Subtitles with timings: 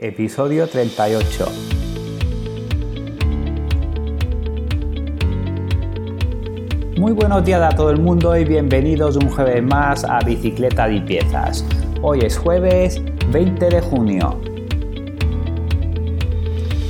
[0.00, 1.44] Episodio 38.
[6.98, 11.00] Muy buenos días a todo el mundo y bienvenidos un jueves más a Bicicleta de
[11.00, 11.64] Piezas.
[12.00, 14.40] Hoy es jueves 20 de junio.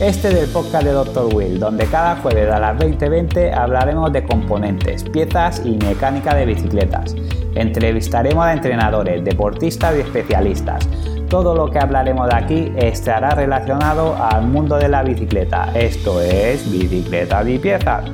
[0.00, 1.34] Este es el podcast de Dr.
[1.34, 7.16] Will, donde cada jueves a las 20:20 hablaremos de componentes, piezas y mecánica de bicicletas.
[7.54, 10.86] Entrevistaremos a entrenadores, deportistas y especialistas
[11.28, 15.70] todo lo que hablaremos de aquí estará relacionado al mundo de la bicicleta.
[15.74, 18.04] Esto es Bicicleta de.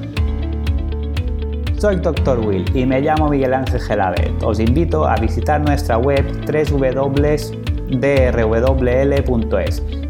[1.79, 2.41] Soy Dr.
[2.41, 4.43] Will y me llamo Miguel Ángel Gelabet.
[4.43, 7.53] Os invito a visitar nuestra web www.drwl.es.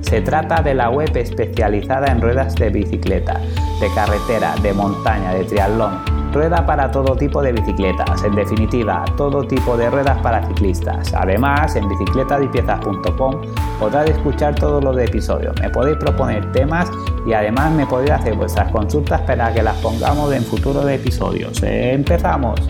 [0.00, 3.40] Se trata de la web especializada en ruedas de bicicleta,
[3.80, 9.44] de carretera, de montaña, de triatlón Rueda para todo tipo de bicicletas, en definitiva, todo
[9.44, 11.14] tipo de ruedas para ciclistas.
[11.14, 13.40] Además, en bicicletadipiezas.com
[13.78, 16.90] podrás escuchar todos los episodios, me podéis proponer temas
[17.24, 21.62] y además me podéis hacer vuestras consultas para que las pongamos en futuros episodios.
[21.62, 22.60] ¡Empezamos!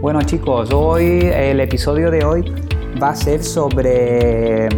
[0.00, 2.52] Bueno chicos, hoy el episodio de hoy
[3.00, 4.68] va a ser sobre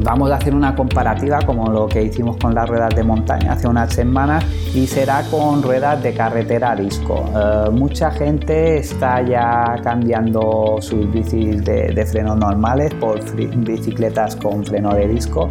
[0.00, 3.66] Vamos a hacer una comparativa como lo que hicimos con las ruedas de montaña hace
[3.66, 7.24] unas semanas y será con ruedas de carretera a disco.
[7.34, 14.94] Eh, mucha gente está ya cambiando sus bicis de, frenos normales por bicicletas con freno
[14.94, 15.50] de disco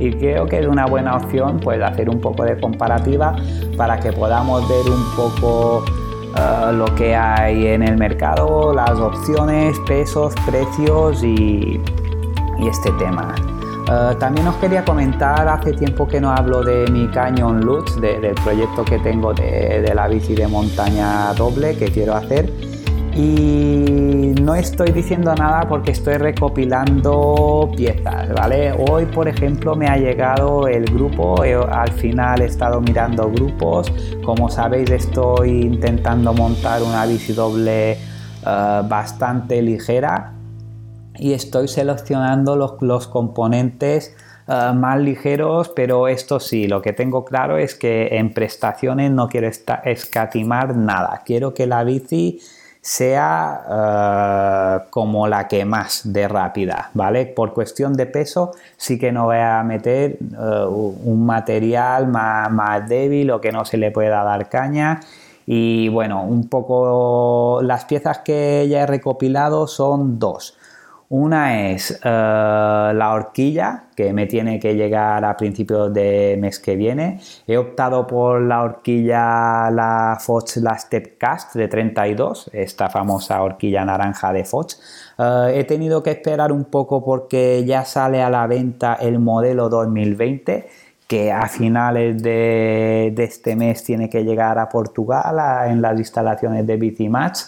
[0.00, 3.36] y creo que es una buena opción pues hacer un poco de comparativa
[3.76, 5.84] para que podamos ver un poco
[6.36, 11.80] eh, lo que hay en el mercado, las opciones, pesos, precios y
[12.58, 13.34] este tema.
[13.90, 18.34] Eh, también os quería comentar, hace tiempo que no hablo de mi Canyon Lutz, del
[18.42, 22.50] proyecto que tengo de, la bici de montaña doble que quiero hacer.
[23.14, 28.72] Y no estoy diciendo nada porque estoy recopilando piezas, ¿vale?
[28.72, 33.92] Hoy, por ejemplo, me ha llegado el grupo, al final he estado mirando grupos.
[34.24, 40.33] Como sabéis, estoy intentando montar una bici doble eh, bastante ligera
[41.18, 44.14] y estoy seleccionando los, componentes
[44.48, 49.28] eh, más ligeros, pero esto sí, lo que tengo claro es que en prestaciones no
[49.28, 49.48] quiero
[49.84, 51.22] escatimar nada.
[51.24, 52.40] Quiero que la bici
[52.80, 57.24] sea eh, como la que más de rápida, ¿vale?
[57.24, 62.86] Por cuestión de peso sí que no voy a meter eh, un material más, más
[62.86, 65.00] débil o que no se le pueda dar caña.
[65.46, 70.56] Y bueno, un poco las piezas que ya he recopilado son dos.
[71.16, 76.74] Una es eh, la horquilla, que me tiene que llegar a principios de mes que
[76.74, 77.20] viene.
[77.46, 84.32] He optado por la horquilla, la Fox, la Stepcast de 32, esta famosa horquilla naranja
[84.32, 84.80] de Fox.
[85.16, 89.68] Eh, he tenido que esperar un poco porque ya sale a la venta el modelo
[89.68, 90.68] 2020
[91.06, 95.36] que a finales de, este mes tiene que llegar a Portugal
[95.70, 97.38] en las instalaciones de Bicimatch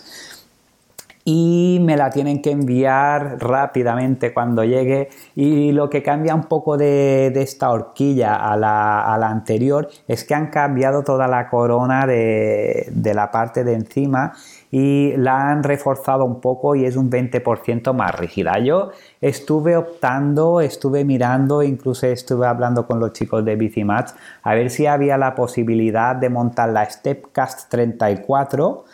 [1.28, 6.76] y me la tienen que enviar rápidamente cuando llegue y lo que cambia un poco
[6.76, 13.32] de, esta horquilla a la, anterior es que han cambiado toda la corona de, la
[13.32, 14.34] parte de encima
[14.70, 18.60] y la han reforzado un poco y es un 20% más rígida.
[18.60, 24.12] Yo estuve optando, estuve mirando, incluso estuve hablando con los chicos de Bicimatch
[24.44, 28.84] a ver si había la posibilidad de montar la Stepcast 34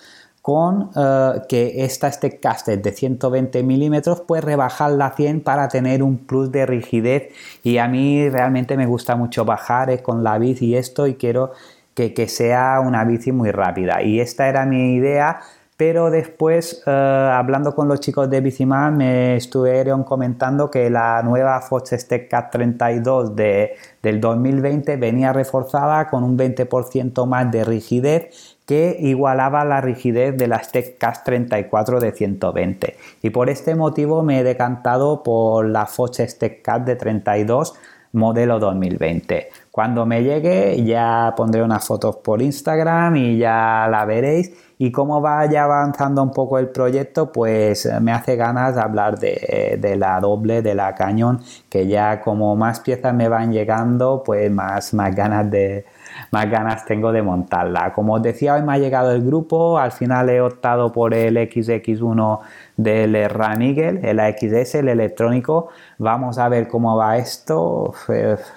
[0.43, 6.03] con eh, que esta este caster de 120 milímetros puede rebajarla a 100 para tener
[6.03, 7.29] un plus de rigidez.
[7.63, 11.53] Y a mí realmente me gusta mucho bajar eh, con la bici esto y quiero
[11.95, 14.03] que, sea una bici muy rápida.
[14.03, 15.41] Y esta era mi idea
[15.75, 21.61] pero después eh, hablando con los chicos de Biciman me estuvieron comentando que la nueva
[21.61, 28.52] Fox Step Cat 32 de, del 2020 venía reforzada con un 20% más de rigidez
[29.01, 34.45] igualaba la rigidez de la Steadcast 34 de 120 y por este motivo me he
[34.45, 37.75] decantado por la Fox Steadcast de 32
[38.13, 39.49] modelo 2020.
[39.71, 45.21] Cuando me llegue ya pondré unas fotos por Instagram y ya la veréis y como
[45.21, 50.21] vaya avanzando un poco el proyecto pues me hace ganas de hablar de, de la
[50.21, 51.41] doble, de la cañón
[51.71, 55.87] que ya como más piezas me van llegando pues más, más ganas de,
[56.31, 57.93] más ganas tengo de montarla.
[57.93, 61.37] Como os decía, hoy me ha llegado el grupo, al final he optado por el
[61.37, 62.41] XX1
[62.77, 65.69] del RAM Eagle, el AXS, el electrónico.
[65.99, 67.95] Vamos a ver cómo va esto,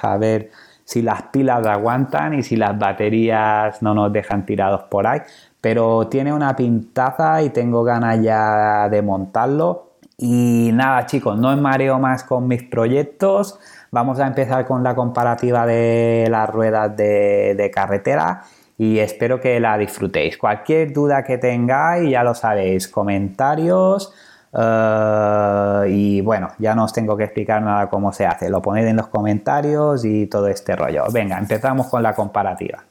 [0.02, 0.52] a ver
[0.84, 5.22] si las pilas aguantan y si las baterías no nos dejan tirados por ahí.
[5.60, 9.85] Pero tiene una pintaza y tengo ganas ya de montarlo
[10.18, 13.60] Y nada chicos, no me mareo más con mis proyectos.
[13.92, 18.44] Vamos a empezar con la comparativa de las ruedas de, carretera
[18.78, 20.38] y espero que la disfrutéis.
[20.38, 24.14] Cualquier duda que tengáis, ya lo sabéis, comentarios.
[24.58, 28.50] Eh, y bueno, ya no os tengo que explicar nada cómo se hace.
[28.50, 31.06] Lo ponéis en los comentarios y todo este rollo.
[31.12, 32.84] Venga, empezamos con la comparativa.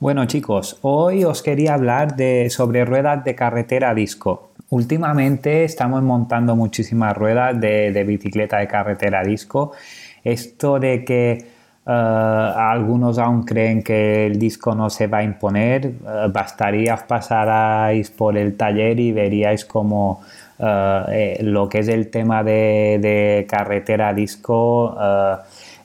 [0.00, 4.47] Bueno chicos, hoy os quería hablar de, sobre ruedas de carretera disco.
[4.70, 9.72] Últimamente estamos montando muchísimas ruedas de, bicicleta de carretera disco.
[10.22, 11.46] Esto de que
[11.86, 18.10] uh, algunos aún creen que el disco no se va a imponer, uh, bastaría pasarais
[18.10, 20.20] por el taller y veríais como
[20.60, 24.98] eh, lo que es el tema de carretera disco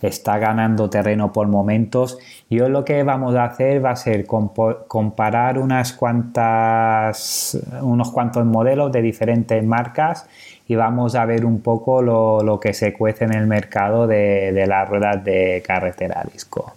[0.08, 2.18] está ganando terreno por momentos.
[2.50, 8.46] Y hoy lo que vamos a hacer va a ser comparar unas cuantas, unos cuantos
[8.46, 10.28] modelos de diferentes marcas
[10.68, 14.88] y vamos a ver un poco lo, que se cuece en el mercado de, las
[14.88, 16.74] ruedas de carretera disco.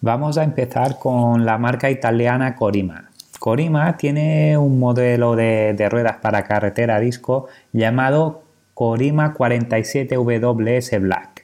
[0.00, 3.10] Vamos a empezar con la marca italiana Corima.
[3.38, 8.42] Corima tiene un modelo de, de ruedas para carretera disco llamado
[8.74, 11.35] Corima 47WS Black.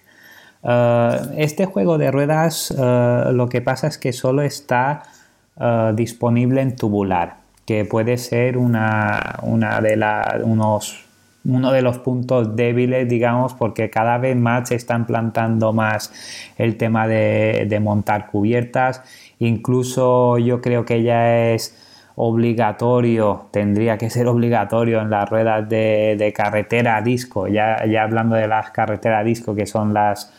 [0.65, 5.03] Eh, este juego de ruedas eh, lo que pasa es que solo está
[5.61, 7.37] eh, disponible en tubular,
[7.67, 9.41] que puede ser una,
[9.83, 11.05] de unos,
[11.45, 16.13] uno de los puntos débiles, digamos, porque cada vez más se están plantando más
[16.59, 19.03] el tema de, montar cubiertas.
[19.41, 21.77] Incluso yo creo que ya es
[22.15, 28.47] obligatorio, tendría que ser obligatorio en las ruedas de, carretera disco, ya, ya hablando de
[28.47, 30.33] las carreteras disco que son las,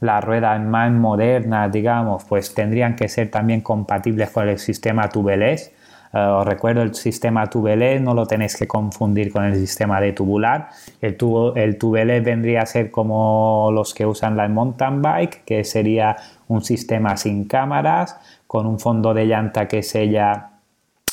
[0.00, 5.72] las ruedas más modernas, digamos, pues tendrían que ser también compatibles con el sistema tubeless.
[6.12, 10.12] Eh, os recuerdo, el sistema tubeless no lo tenéis que confundir con el sistema de
[10.12, 10.68] tubular.
[11.00, 15.64] El, tubo, el tubeless vendría a ser como los que usan la mountain bike, que
[15.64, 16.16] sería
[16.46, 18.16] un sistema sin cámaras,
[18.46, 20.50] con un fondo de llanta que sella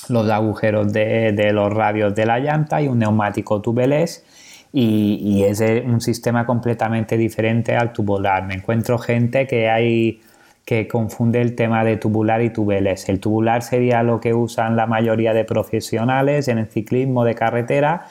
[0.09, 4.23] los agujeros de, de los radios de la llanta y un neumático tubeless
[4.77, 8.45] y, es un sistema completamente diferente al tubular.
[8.45, 10.21] Me encuentro gente que hay
[10.65, 13.07] que confunde el tema de tubular y tubeles.
[13.07, 18.07] El tubular sería lo que usan la mayoría de profesionales en el ciclismo de carretera,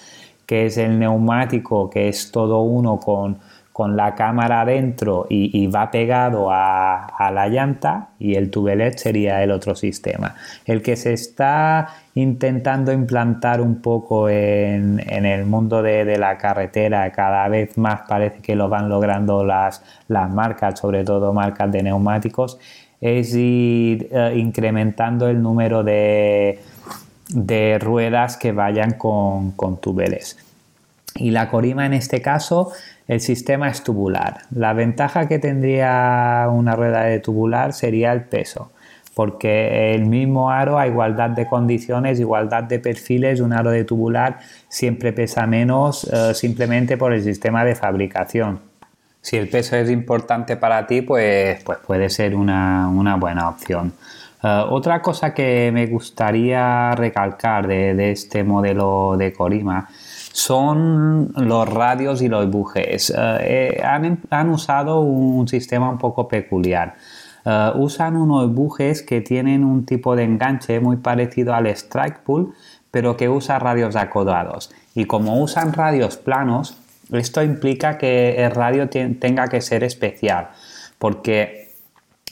[0.46, 3.38] que es el neumático, que es todo uno con
[3.74, 9.50] con la cámara adentro y, va pegado a, la llanta y el tubelet sería el
[9.50, 10.36] otro sistema.
[10.64, 17.48] El que se está intentando implantar un poco en, el mundo de, la carretera, cada
[17.48, 22.60] vez más parece que lo van logrando las, marcas, sobre todo marcas de neumáticos,
[23.00, 26.60] es ir eh, incrementando el número de,
[27.80, 30.38] ruedas que vayan con, con tubeles.
[31.16, 32.72] Y la corima en este caso
[33.06, 34.42] el sistema es tubular.
[34.50, 38.72] La ventaja que tendría una rueda de tubular sería el peso,
[39.14, 44.38] porque el mismo aro a igualdad de condiciones, igualdad de perfiles, un aro de tubular
[44.68, 48.60] siempre pesa menos eh, simplemente por el sistema de fabricación.
[49.20, 53.92] Si el peso es importante para ti, pues, pues puede ser una, buena opción.
[54.42, 59.88] Eh, otra cosa que me gustaría recalcar de, de este modelo de Corima
[60.34, 63.10] son los radios y los bujes.
[63.10, 66.96] Eh, eh, han, usado un sistema un poco peculiar.
[67.44, 72.52] Eh, usan unos bujes que tienen un tipo de enganche muy parecido al strike pull,
[72.90, 74.72] pero que usa radios acodados.
[74.96, 76.78] Y como usan radios planos,
[77.12, 80.48] esto implica que el radio tenga que ser especial,
[80.98, 81.63] porque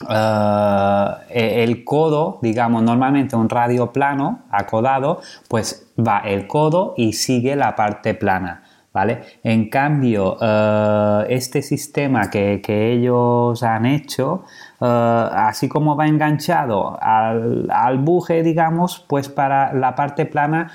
[0.09, 7.55] eh, el codo, digamos, normalmente un radio plano, acodado, pues va el codo y sigue
[7.55, 8.63] la parte plana.
[8.91, 9.39] ¿Vale?
[9.43, 12.61] En cambio, eh, este sistema que,
[12.93, 14.43] ellos han hecho,
[14.79, 20.71] eh, así como va enganchado al, buje, digamos, pues para la parte plana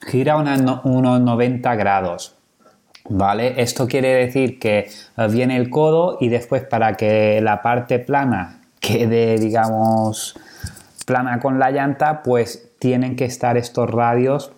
[0.00, 2.39] gira unos 90 grados.
[3.12, 3.60] ¿Vale?
[3.60, 4.88] Esto quiere decir que
[5.30, 10.38] viene el codo y después para que la parte plana quede, digamos,
[11.06, 14.52] plana con la llanta, pues tienen que estar estos radios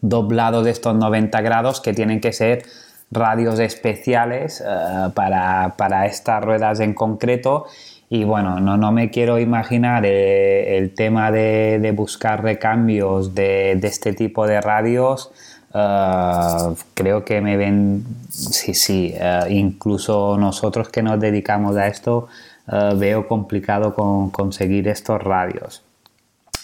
[0.00, 2.64] doblados de estos 90 grados que tienen que ser
[3.12, 7.66] radios especiales eh, para, estas ruedas en concreto
[8.08, 14.12] y bueno, no, no me quiero imaginar eh, el tema de, buscar recambios de, este
[14.12, 15.30] tipo de radios.
[15.72, 19.14] Eh, creo que me ven, sí, sí,
[19.48, 22.28] incluso nosotros que nos dedicamos a esto,
[22.70, 25.82] eh, veo complicado con conseguir estos radios.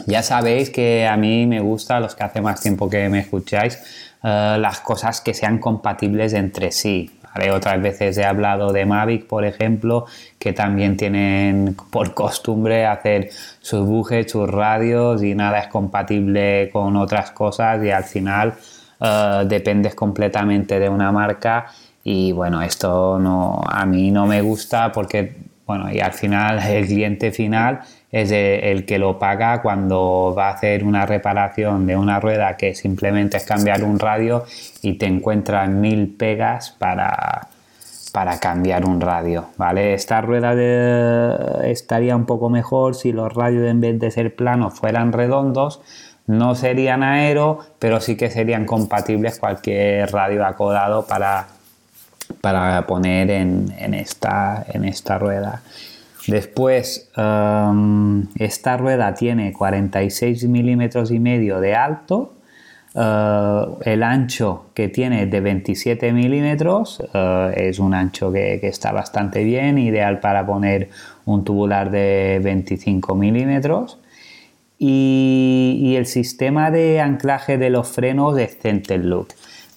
[0.06, 3.78] Ya sabéis que a mí me gusta, los que hace más tiempo que me escucháis,
[4.22, 7.12] las cosas que sean compatibles entre sí.
[7.54, 10.06] Otras veces he hablado de Mavic, por ejemplo,
[10.38, 16.96] que también tienen por costumbre hacer sus bujes, sus radios y nada es compatible con
[16.96, 18.54] otras cosas y al final
[19.00, 21.66] uh, dependes completamente de una marca
[22.04, 26.86] y bueno, esto no, a mí no me gusta porque bueno, y al final el
[26.86, 32.20] cliente final es el que lo paga cuando va a hacer una reparación de una
[32.20, 34.44] rueda que simplemente es cambiar un radio
[34.80, 37.48] y te encuentras mil pegas para,
[38.12, 39.92] para cambiar un radio, ¿vale?
[39.92, 40.54] Esta rueda
[41.64, 45.82] estaría un poco mejor si los radios en vez de ser planos fueran redondos,
[46.26, 51.48] no serían aero, pero sí que serían compatibles cualquier radio acodado para
[52.40, 55.62] para poner en, esta, en esta rueda.
[56.26, 62.34] Después, um, esta rueda tiene 46 milímetros y medio de alto,
[62.94, 69.44] uh, el ancho que tiene de 27 milímetros uh, es un ancho que, está bastante
[69.44, 70.90] bien, ideal para poner
[71.26, 73.98] un tubular de 25 milímetros.
[74.78, 79.28] Y, el sistema de anclaje de los frenos es Center Look.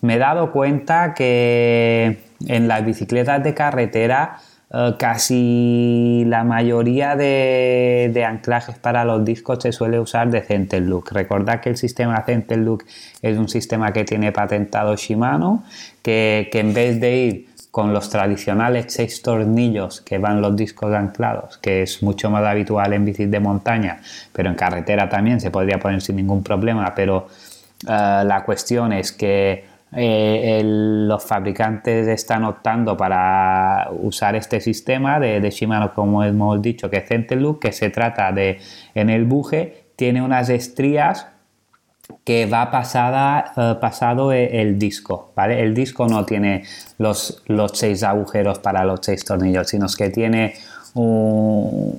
[0.01, 4.37] Me he dado cuenta que en las bicicletas de carretera
[4.71, 11.11] eh, casi la mayoría de, anclajes para los discos se suele usar de Center Look.
[11.11, 12.85] Recordad que el sistema Center Look
[13.21, 15.63] es un sistema que tiene patentado Shimano,
[16.03, 21.57] que, en vez de ir con los tradicionales seis tornillos que van los discos anclados,
[21.57, 24.01] que es mucho más habitual en bicis de montaña,
[24.33, 27.27] pero en carretera también se podría poner sin ningún problema, pero
[27.87, 35.49] eh, la cuestión es que eh, los fabricantes están optando para usar este sistema de,
[35.49, 38.59] Shimano, como hemos dicho, que es Centerloop, que se trata de,
[38.93, 41.27] en el buje, tiene unas estrías
[42.23, 45.61] que va eh, pasado e, el, disco, ¿vale?
[45.61, 46.63] El disco no tiene
[46.97, 50.53] los, los seis agujeros para los seis tornillos, sino que tiene
[50.93, 51.95] un,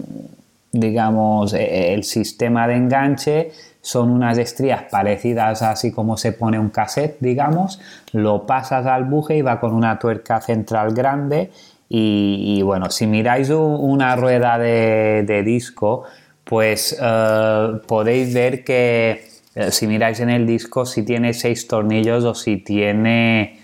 [0.73, 3.51] digamos, e, el sistema de enganche.
[3.83, 7.81] Son unas estrías parecidas así como se pone un cassette, digamos,
[8.13, 11.51] lo pasas al buje y va con una tuerca central grande.
[11.93, 16.05] Y, bueno, si miráis una rueda de, disco,
[16.45, 19.30] pues eh, podéis ver que eh,
[19.71, 23.61] si miráis en el disco si tiene seis tornillos o si tiene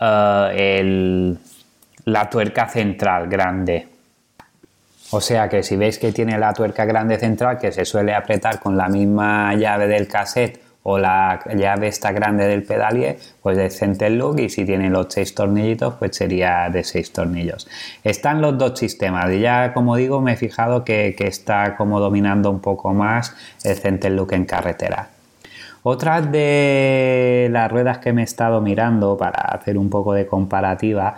[0.00, 1.34] eh,
[2.04, 3.88] la tuerca central grande.
[5.12, 8.60] O sea que si veis que tiene la tuerca grande central que se suele apretar
[8.60, 13.68] con la misma llave del cassette o la llave esta grande del pedalier, pues de
[13.70, 17.68] center look y si tiene los seis tornillitos, pues sería de seis tornillos.
[18.04, 22.50] Están los dos sistemas y ya como digo me he fijado que, está como dominando
[22.50, 25.08] un poco más el center look en carretera.
[25.82, 31.16] Otras de las ruedas que me he estado mirando para hacer un poco de comparativa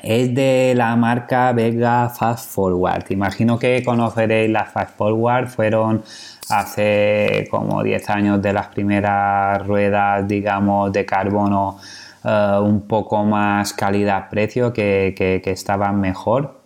[0.00, 3.04] es de la marca Vega Fast Forward.
[3.10, 6.02] Imagino que conoceréis las Fast Forward, fueron
[6.48, 11.78] hace como 10 años de las primeras ruedas, digamos, de carbono
[12.24, 16.57] eh, un poco más calidad-precio que, que, estaban mejor.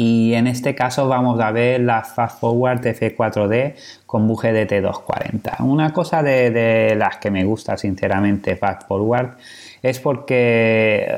[0.00, 3.74] Y en este caso vamos a ver la Fast Forward F4D
[4.06, 5.60] con buje de T240.
[5.64, 9.30] Una cosa de, las que me gusta sinceramente Fast Forward
[9.82, 11.16] es porque eh,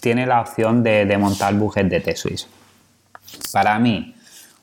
[0.00, 2.48] tiene la opción de, montar bujes de T-Swiss.
[3.52, 4.14] Para mí,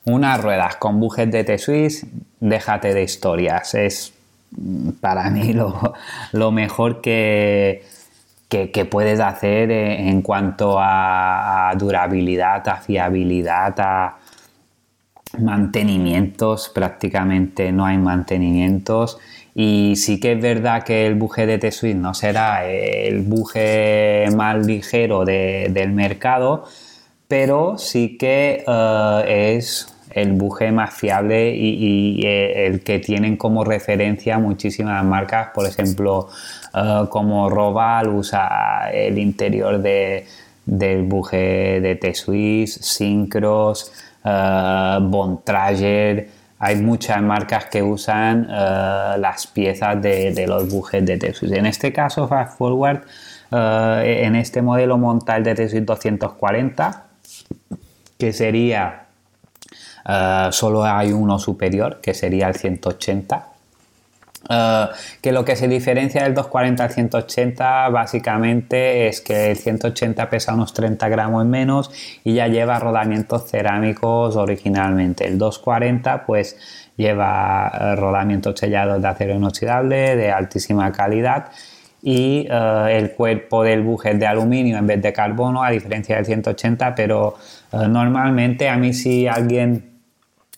[0.04, 2.06] unas ruedas con bujes de T-Swiss,
[2.40, 3.74] déjate de historias.
[3.74, 4.12] Es
[4.50, 5.52] mm, para mí
[6.32, 7.84] lo, mejor que,
[8.50, 14.18] que, puedes hacer en cuanto a, a durabilidad, a fiabilidad, a
[15.38, 16.68] mantenimientos.
[16.68, 19.18] Prácticamente no hay mantenimientos
[19.54, 24.64] y sí que es verdad que el buje de T-Suite no será el buje más
[24.64, 26.64] ligero del mercado,
[27.28, 33.64] pero sí que eh, es el buje más fiable y, eh, el que tienen como
[33.64, 36.28] referencia muchísimas marcas, por ejemplo,
[36.74, 47.64] eh, como Roval usa el interior del buje de T-Swiss, Synchros, Bontrager, hay muchas marcas
[47.66, 51.52] que usan eh, las piezas de, los bujes de T-Swiss.
[51.52, 53.00] En este caso, Fast Forward,
[53.50, 57.06] eh, en este modelo monta el de T-Swiss 240,
[58.18, 59.06] que sería,
[60.10, 63.46] eh, solo hay uno superior, que sería el 180
[64.48, 64.86] eh,
[65.20, 70.54] que lo que se diferencia del 240 al 180 básicamente es que el 180 pesa
[70.54, 71.90] unos 30 gramos menos
[72.24, 75.28] y ya lleva rodamientos cerámicos originalmente.
[75.28, 76.56] El 240 pues
[76.96, 81.50] lleva eh, rodamientos sellados de acero inoxidable de altísima calidad
[82.02, 86.24] y el cuerpo del buje es de aluminio en vez de carbono, a diferencia del
[86.24, 87.36] 180, pero
[87.72, 89.89] normalmente a mí si alguien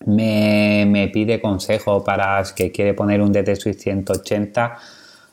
[0.06, 4.78] me, pide consejo para que quiere poner un DT Switch 180,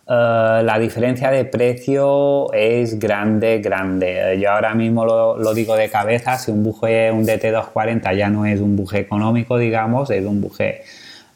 [0.09, 4.39] la diferencia de precio es grande, grande.
[4.41, 8.59] Yo ahora mismo lo, digo de cabeza, si un buje, un DT240 ya no es
[8.59, 10.81] un buje económico, digamos, es un buje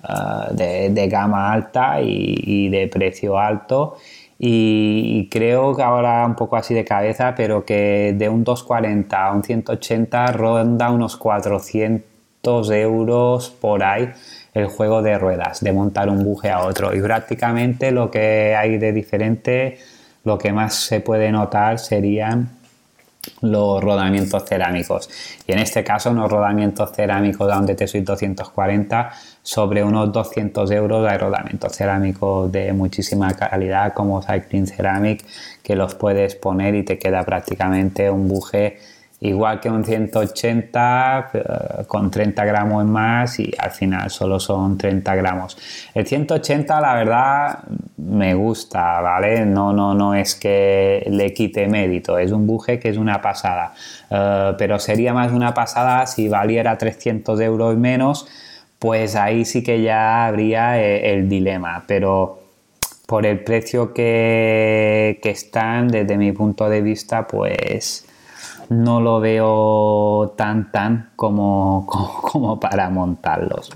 [0.09, 3.97] eh, de, gama alta y, de precio alto.
[4.39, 9.31] Y, creo que ahora un poco así de cabeza, pero que de un 240 a
[9.33, 12.12] un 180 ronda unos 400
[12.45, 14.11] euros por ahí
[14.53, 16.93] el juego de ruedas, de montar un buje a otro.
[16.93, 19.79] Y prácticamente lo que hay de diferente,
[20.23, 22.49] lo que más se puede notar serían
[23.41, 25.09] los rodamientos cerámicos.
[25.47, 31.09] Y en este caso, unos rodamientos cerámicos de un DT 240 sobre unos 200 euros
[31.09, 35.25] hay rodamientos cerámicos de muchísima calidad como Cycling Ceramic
[35.63, 38.79] que los puedes poner y te queda prácticamente un buje
[39.23, 45.15] igual que un 180 eh, con 30 gramos más y al final solo son 30
[45.15, 45.57] gramos.
[45.93, 47.59] El 180 la verdad
[47.97, 49.45] me gusta, ¿vale?
[49.45, 53.73] No, no, no es que le quite mérito, es un buje que es una pasada,
[54.09, 58.27] eh, pero sería más una pasada si valiera 300 euros menos,
[58.77, 62.39] pues ahí sí que ya habría eh, el dilema, pero
[63.07, 68.02] por el precio que, que están, desde mi punto de vista, pues
[68.69, 73.71] no lo veo tan tan como, como, para montarlos.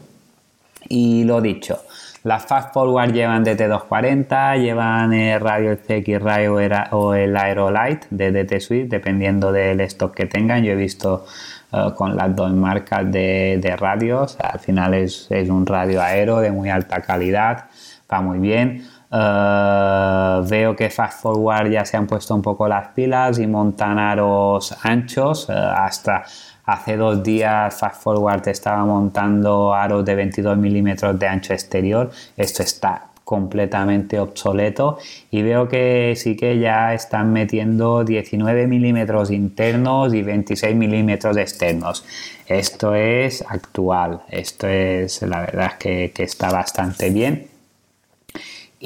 [0.90, 1.80] Y lo dicho,
[2.24, 8.60] las Fast Forward llevan DT240, llevan el radio CX Ray o el Aerolite de DT
[8.62, 10.64] Suite, dependiendo del stock que tengan.
[10.64, 11.26] Yo he visto
[11.72, 16.52] eh, con las dos marcas de, radios, al final es, es, un radio aero de
[16.52, 17.66] muy alta calidad,
[18.12, 18.88] va muy bien.
[19.12, 23.98] Eh, veo que Fast Forward ya se han puesto un poco las pilas y montan
[24.00, 25.50] aros anchos.
[25.50, 26.26] Eh, hasta
[26.66, 32.12] hace dos días Fast Forward estaba montando aros de 22 milímetros de ancho exterior.
[32.36, 35.00] Esto está completamente obsoleto
[35.32, 42.06] y veo que sí que ya están metiendo 19 milímetros internos y 26 milímetros externos.
[42.48, 47.57] Esto es actual, esto es la verdad que, que está bastante bien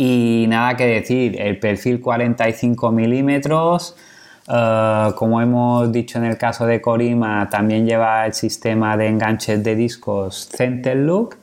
[0.04, 3.96] y nada que decir, el perfil 45 milímetros,
[4.48, 9.64] eh, como hemos dicho en el caso de Corima, también lleva el sistema de enganches
[9.64, 11.38] de discos Center Look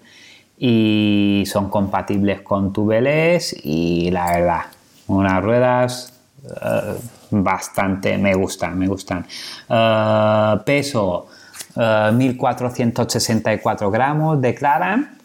[0.59, 4.63] y son compatibles con tubeless y la verdad,
[5.07, 6.97] unas ruedas eh,
[7.31, 9.25] bastante me gustan, me gustan.
[9.69, 11.29] Eh, peso
[11.77, 15.18] 1464 gramos, declaran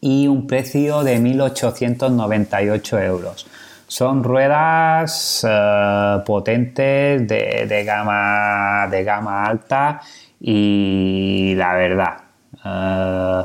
[0.00, 3.46] y un precio de 1.898 euros.
[3.86, 10.00] Son ruedas eh, potentes de, gama, de gama alta
[10.40, 12.14] y la verdad
[12.64, 13.42] eh,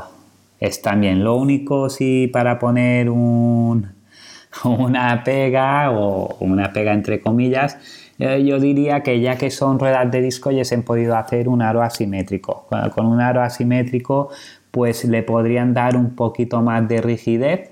[0.60, 1.22] están bien.
[1.22, 3.92] Lo único si para poner un,
[4.64, 7.78] una pega o una pega entre comillas,
[8.18, 11.48] eh, yo diría que ya que son ruedas de disco ya se han podido hacer
[11.48, 12.66] un aro asimétrico.
[12.94, 14.30] Con un aro asimétrico
[14.70, 17.70] pues le podrían dar un poquito más de rigidez,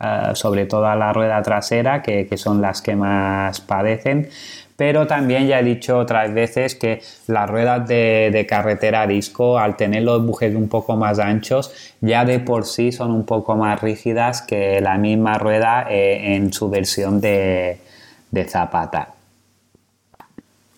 [0.00, 4.28] eh, sobre todo a la rueda trasera, que, son las que más padecen.
[4.76, 10.02] Pero también ya he dicho otras veces que las ruedas de, carretera disco, al tener
[10.02, 14.42] los bujes un poco más anchos, ya de por sí son un poco más rígidas
[14.42, 17.78] que la misma rueda eh, en su versión de
[18.48, 19.13] zapata.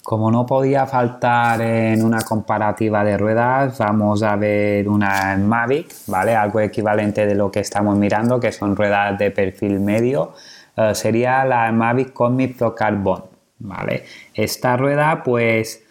[0.06, 6.36] Como no podía faltar en una comparativa de ruedas, vamos a ver una Mavic, ¿vale?
[6.36, 10.32] Algo equivalente de lo que estamos mirando, que son ruedas de perfil medio.
[10.76, 13.24] Eh, sería la Mavic Comic Pro Carbon,
[13.58, 14.04] ¿vale?
[14.32, 15.82] Esta rueda, pues,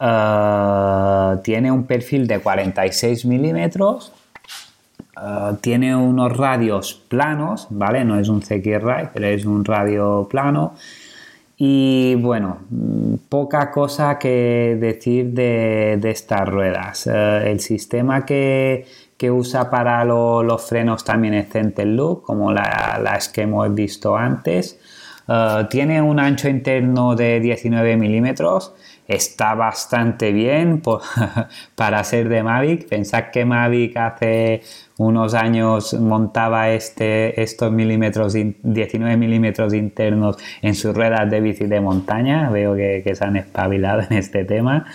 [0.00, 4.12] eh, tiene un perfil de 46 milímetros,
[5.16, 8.04] eh, tiene unos radios planos, ¿vale?
[8.04, 10.74] No es un CX pero es un radio plano
[11.56, 12.58] y bueno,
[13.28, 17.06] poca cosa que decir de, estas ruedas.
[17.06, 18.86] Eh, el sistema que,
[19.30, 24.80] usa para los frenos también es Center Loop, como las que hemos visto antes.
[25.28, 28.74] Eh, tiene un ancho interno de 19 milímetros
[29.08, 30.82] está bastante bien
[31.74, 32.88] para ser de Mavic.
[32.88, 34.62] Pensad que Mavic hace
[34.98, 41.80] unos años montaba este, estos milímetros, 19 milímetros internos en sus ruedas de bici de
[41.80, 42.50] montaña.
[42.50, 44.86] Veo que, se han espabilado en este tema.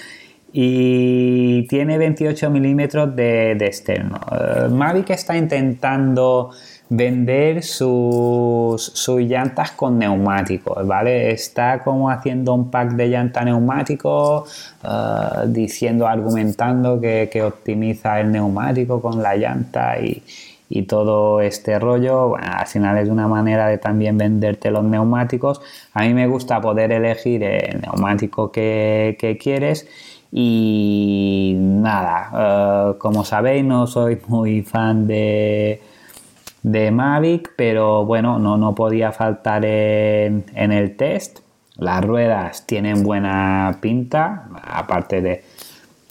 [0.54, 4.20] Y tiene 28 milímetros de, externo.
[4.32, 6.52] Eh, Mavic está intentando
[6.90, 11.32] vender sus, sus, llantas con neumáticos, ¿vale?
[11.32, 14.46] Está como haciendo un pack de llanta neumático,
[14.84, 14.88] eh,
[15.48, 20.24] diciendo, argumentando que, que, optimiza el neumático con la llanta y,
[20.70, 22.30] y todo este rollo.
[22.30, 25.62] Bueno, al final es una manera de también venderte los neumáticos.
[25.94, 29.88] A mí me gusta poder elegir el neumático que, que quieres.
[30.32, 35.82] Y nada, eh, como sabéis, no soy muy fan de,
[36.72, 41.40] de Mavic, pero bueno, no, no podía faltar en, en el test.
[41.78, 45.44] Las ruedas tienen buena pinta, aparte de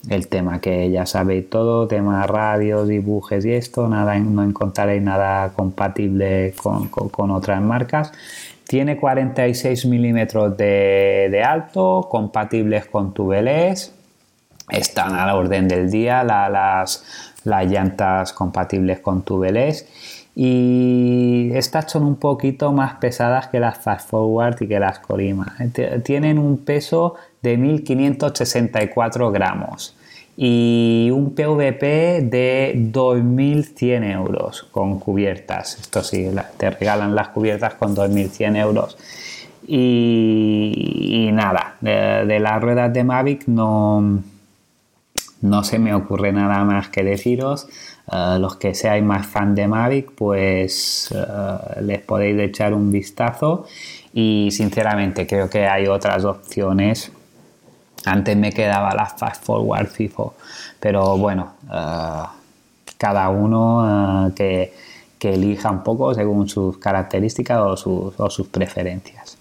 [0.09, 5.49] el tema que ya sabéis todo, tema radio, dibujes y esto, nada, no encontraréis nada
[5.53, 8.11] compatible con, otras marcas.
[8.67, 13.93] Tiene 46 milímetros de, de, alto, compatibles con tubeless.
[14.69, 17.03] Están a la orden del día las,
[17.43, 24.07] las llantas compatibles con tubeless y estas son un poquito más pesadas que las Fast
[24.07, 25.55] Forward y que las Corima.
[26.03, 29.97] Tienen un peso de 1564 gramos
[30.37, 35.79] y un PVP de 2.100 euros con cubiertas.
[35.79, 38.95] Esto sí, te regalan las cubiertas con 2.100 euros.
[39.67, 44.21] Y, nada, de, las ruedas de Mavic no,
[45.41, 47.67] no se me ocurre nada más que deciros.
[48.11, 53.65] Eh, los que seáis más fan de Mavic, pues eh, les podéis echar un vistazo.
[54.13, 57.11] Y sinceramente creo que hay otras opciones.
[58.05, 60.35] Antes me quedaba la Fast Forward FIFO,
[60.79, 62.23] pero bueno, eh,
[62.97, 64.73] cada uno que,
[65.19, 69.37] que, elija un poco según sus características o sus preferencias.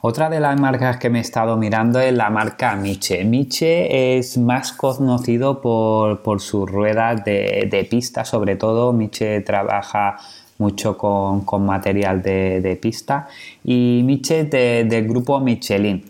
[0.00, 3.24] Otra de las marcas que me he estado mirando es la marca Miche.
[3.24, 8.92] Miche es más conocido por, por sus ruedas de, pista, sobre todo.
[8.92, 10.16] Miche trabaja
[10.58, 13.26] mucho con, material de, pista
[13.64, 16.04] y Miche del grupo Michelin,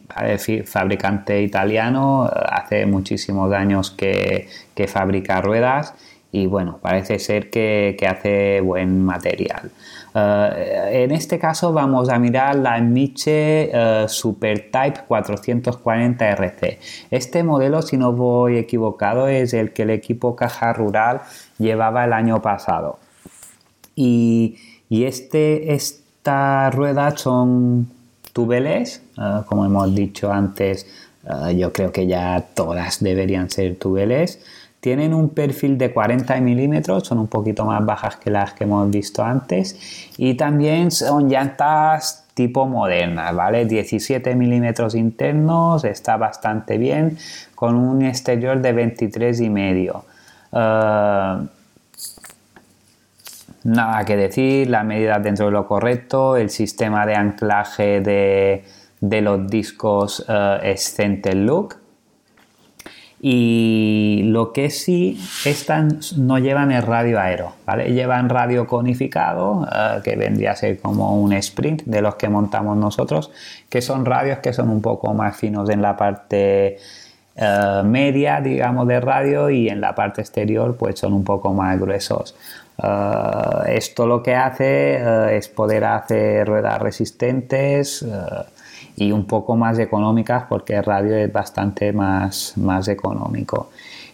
[0.66, 5.94] fabricante italiano, hace muchísimos años que, que fabrica ruedas
[6.30, 9.70] y bueno, parece ser que, hace buen material.
[10.14, 16.78] Eh, en este caso vamos a mirar la Miche uh, Super Type 440 RC.
[17.10, 21.20] Este modelo, si no voy equivocado, es el que el equipo Caja Rural
[21.58, 22.98] llevaba el año pasado.
[23.94, 24.56] Y,
[24.90, 27.88] este, estas ruedas son
[28.32, 30.86] tubeles, eh, como hemos dicho antes,
[31.54, 34.40] yo creo que ya todas deberían ser tubeles.
[34.88, 38.90] Tienen un perfil de 40 milímetros, son un poquito más bajas que las que hemos
[38.90, 40.10] visto antes.
[40.16, 43.66] Y también son llantas tipo modernas, ¿vale?
[43.66, 47.18] 17 milímetros internos, está bastante bien,
[47.54, 50.06] con un exterior de 23 y medio.
[50.52, 51.36] Eh,
[53.64, 59.50] nada que decir, la medida dentro de lo correcto, el sistema de anclaje de, los
[59.50, 61.76] discos uh, Look,
[63.20, 67.92] y lo que sí, estas no llevan el radio aero, ¿vale?
[67.92, 72.76] Llevan radio conificado, eh, que vendría a ser como un sprint de los que montamos
[72.76, 73.32] nosotros,
[73.68, 76.78] que son radios que son un poco más finos en la parte
[77.34, 81.78] eh, media, digamos, de radio y en la parte exterior pues son un poco más
[81.80, 82.36] gruesos.
[82.80, 88.06] Eh, esto lo que hace es poder hacer ruedas resistentes,
[88.98, 93.70] y un poco más económicas porque radio es bastante más, más económico.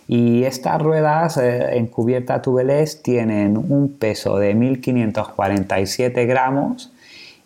[0.06, 6.92] Y estas ruedas eh, en cubierta tubeless tienen un peso de 1547 gramos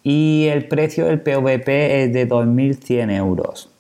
[0.03, 3.71] y el precio del PVP es de 2100 euros.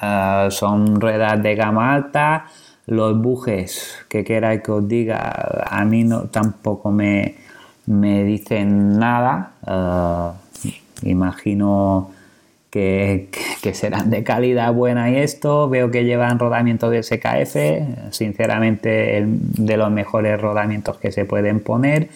[0.00, 2.46] Ah, son ruedas de gama alta,
[2.86, 7.36] los bujes, que queráis que os diga, a mí tampoco me,
[7.86, 9.52] me dicen nada.
[9.64, 10.32] Ah,
[11.02, 12.10] imagino
[12.70, 13.28] que,
[13.74, 15.68] serán de calidad buena y esto.
[15.68, 22.08] Veo que llevan rodamiento de SKF, sinceramente de los mejores rodamientos que se pueden poner.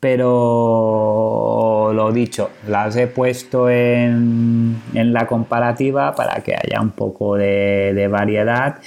[0.00, 8.08] Pero lo dicho, las he puesto en, la comparativa para que haya un poco de,
[8.10, 8.78] variedad.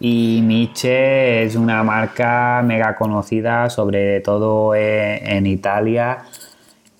[0.00, 6.24] Y Miche es una marca mega conocida, sobre todo en Italia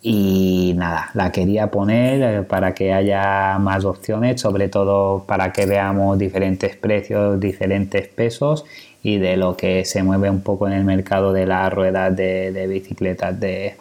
[0.00, 5.66] y nada, la quería poner eh, para que haya más opciones, sobre todo para que
[5.66, 8.64] veamos diferentes precios, diferentes pesos
[9.02, 12.66] y de lo que se mueve un poco en el mercado de las ruedas de,
[12.68, 13.76] bicicletas de,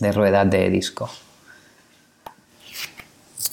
[0.00, 1.08] de ruedas de disco.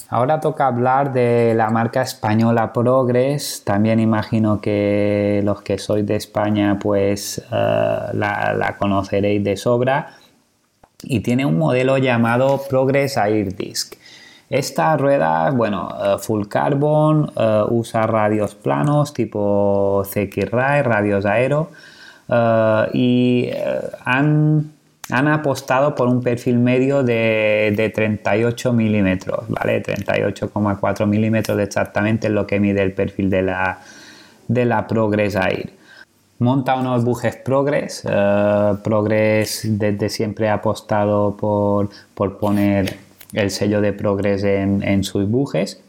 [0.09, 3.63] Ahora toca hablar de la marca española Progress.
[3.63, 10.17] También imagino que los que sois de España pues eh, la, la, conoceréis de sobra
[11.03, 13.95] y tiene un modelo llamado Progress Air Disc.
[14.49, 21.69] Esta rueda, bueno, eh, full carbon, eh, usa radios planos tipo CX-Ray, radios aero
[22.27, 23.49] eh, y
[24.03, 24.71] han,
[25.09, 29.81] apostado por un perfil medio de, 38 milímetros, ¿vale?
[29.81, 33.79] 38,4 milímetros exactamente es lo que mide el perfil de la,
[34.47, 35.80] de la Progress Air
[36.41, 38.03] monta unos bujes Progress.
[38.83, 42.97] Progress desde siempre ha apostado por, por poner
[43.33, 45.81] el sello de Progress en, sus bujes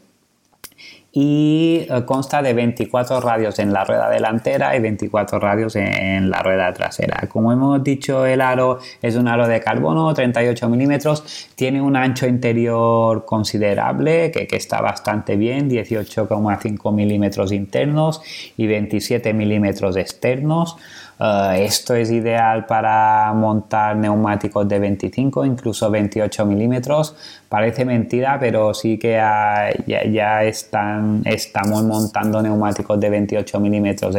[1.15, 6.41] y eh, consta de 24 radios en la rueda delantera y 24 radios en la
[6.41, 7.27] rueda trasera.
[7.29, 12.25] Como hemos dicho, el aro es un aro de carbono, 38 milímetros, tiene un ancho
[12.25, 18.21] interior considerable que, que está bastante bien, 18,5 milímetros internos
[18.57, 20.77] y 27 milímetros externos.
[21.19, 27.15] Eh, esto es ideal para montar neumáticos de 25, incluso 28 milímetros.
[27.47, 34.15] Parece mentira, pero sí que ya, están, estamos montando neumáticos de 28 milímetros.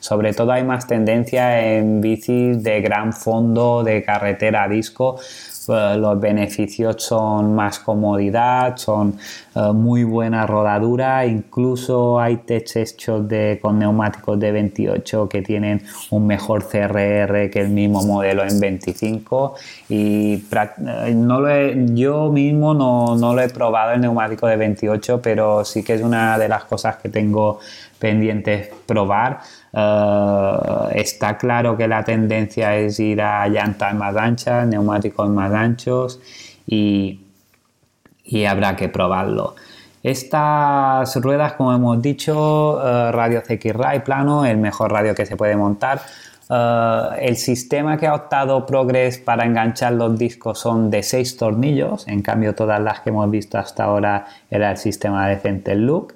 [0.00, 5.18] sobre todo hay más tendencia en bicis de gran fondo, de carretera a disco
[5.68, 9.16] eh, los beneficios son más comodidad, son
[9.54, 15.82] eh, muy buena rodadura, incluso hay tech hechos de, con neumáticos de 28 que tienen
[16.10, 19.54] un mejor CRR que el mismo modelo en 25
[19.88, 21.52] y eh, no lo
[21.94, 26.02] yo mismo no, no lo he probado el neumático de 28 pero sí que es
[26.02, 27.58] una de las cosas que tengo
[27.98, 29.40] pendientes probar
[29.72, 30.56] eh,
[30.94, 36.20] está claro que la tendencia es ir a llantas más anchas, neumáticos más anchos
[36.66, 37.18] y,
[38.48, 39.54] habrá que probarlo.
[40.02, 45.54] Estas ruedas, como hemos dicho, uh, radio CX-Ray plano, el mejor radio que se puede
[45.54, 46.00] montar.
[46.50, 52.06] Eh, el sistema que ha optado Progress para enganchar los discos son de 6 tornillos,
[52.08, 56.14] en cambio todas las que hemos visto hasta ahora era el sistema de Center Look.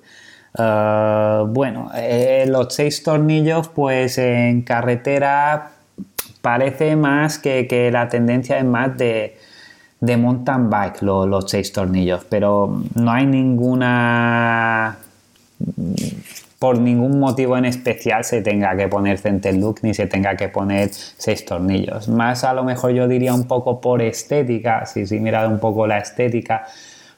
[0.59, 5.73] Ah, bueno, eh, los seis tornillos, pues en carretera
[6.40, 9.37] parece más que, la tendencia es más de,
[10.01, 14.99] mountain bike, los seis tornillos, pero no hay ninguna
[16.59, 20.49] por ningún motivo en especial se tenga que poner center look ni se tenga que
[20.49, 22.09] poner seis tornillos.
[22.09, 25.87] Más a lo mejor yo diría un poco por estética, si si mirado un poco
[25.87, 26.66] la estética,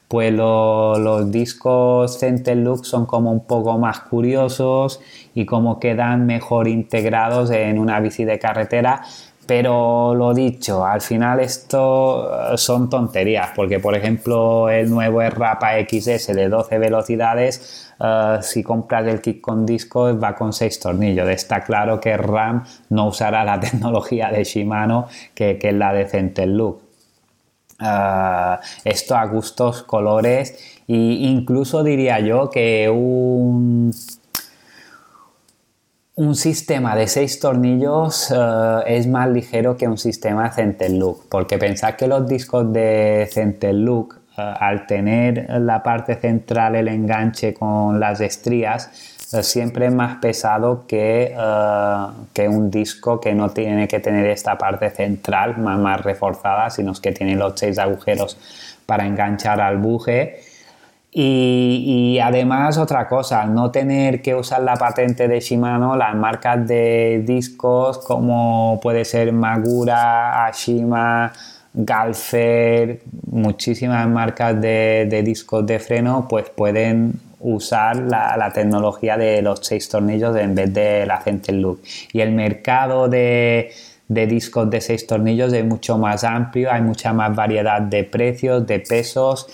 [0.09, 4.99] pues los discos Center Look son como un poco más curiosos
[5.35, 9.03] y como quedan mejor integrados en una bici de carretera.
[9.45, 15.73] Pero lo dicho, al final esto eh, son tonterías, porque por ejemplo el nuevo Rapa
[15.79, 21.29] XS de 12 velocidades, eh, si compras el kit con discos va con 6 tornillos.
[21.29, 26.07] Está claro que RAM no usará la tecnología de Shimano que, que es la de
[26.07, 26.88] Center Look.
[27.81, 33.93] Ah, esto a gustos, colores e incluso diría yo que un,
[36.15, 41.57] un sistema de seis tornillos ah, es más ligero que un sistema Center Look, porque
[41.57, 47.53] pensad que los discos de Center Look, ah, al tener la parte central el enganche
[47.53, 53.99] con las estrías, siempre más pesado que, eh, que, un disco que no tiene que
[53.99, 58.37] tener esta parte central más, reforzada, sino que tiene los seis agujeros
[58.85, 60.41] para enganchar al buje.
[61.11, 66.67] Y, y, además otra cosa, no tener que usar la patente de Shimano, las marcas
[66.67, 71.33] de discos como puede ser Magura, Ashima,
[71.73, 79.59] Galfer, muchísimas marcas de, de discos de freno, pues pueden usar la, tecnología de los
[79.63, 81.81] seis tornillos en vez de la Center Look.
[82.13, 83.71] Y el mercado de,
[84.07, 88.79] discos de seis tornillos es mucho más amplio, hay mucha más variedad de precios, de
[88.79, 89.47] pesos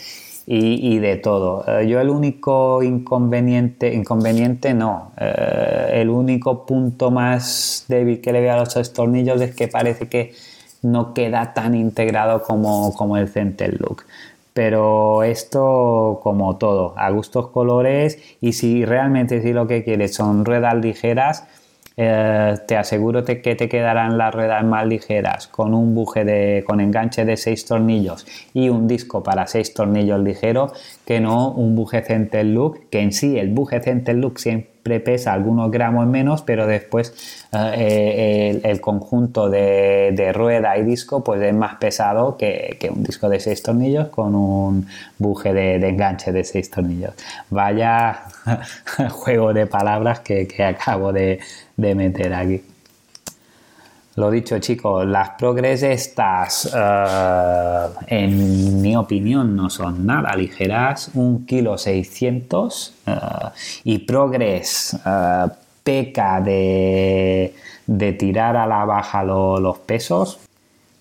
[0.47, 1.65] y, de todo.
[1.67, 8.41] Eh, yo el único inconveniente, inconveniente no, eh, el único punto más débil que le
[8.41, 10.33] veo a los seis tornillos es que parece que
[10.81, 14.03] no queda tan integrado como, como el Center Look
[14.55, 20.45] pero esto como todo, a gustos colores y si realmente si lo que quieres son
[20.45, 21.45] ruedas ligeras,
[21.97, 26.79] eh, te aseguro que te quedarán las ruedas más ligeras con un buje de, con
[26.79, 30.71] enganche de 6 tornillos y un disco para 6 tornillos ligeros
[31.05, 35.33] que no un buje Center Look, que en sí el buje Center Look siempre pesa
[35.33, 37.13] algunos gramos menos, pero después
[37.51, 43.39] eh, el, conjunto de, rueda y disco pues es más pesado que, un disco de
[43.39, 47.13] 6 tornillos con un buje de, enganche de 6 tornillos.
[47.49, 48.25] Vaya
[49.09, 51.39] juego de palabras que, acabo de,
[51.77, 52.61] meter aquí.
[54.15, 61.11] Lo dicho, chicos, las Progress estas, eh, en mi opinión, no son nada ligeras.
[61.15, 63.11] Un kilo 600 eh,
[63.83, 65.47] y Progress eh,
[65.83, 67.53] peca de,
[68.17, 70.39] tirar a la baja los pesos.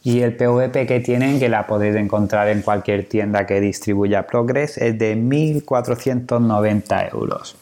[0.03, 4.77] Y el PVP que tienen, que la podéis encontrar en cualquier tienda que distribuya Progress,
[4.77, 7.57] es de 1.490 euros.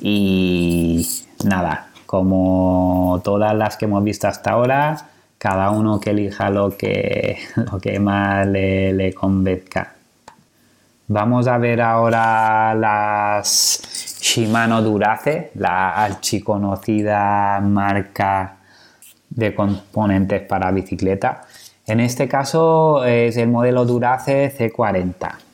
[0.00, 1.06] Y
[1.44, 4.96] nada, como todas las que hemos visto hasta ahora,
[5.38, 9.92] cada uno que elija lo que, lo que más le, le convenzca.
[11.08, 18.56] Vamos a ver ahora las Shimano Durace, la archiconocida marca
[19.30, 21.42] de componentes para bicicleta.
[21.86, 25.45] En este caso es el modelo Durace C40.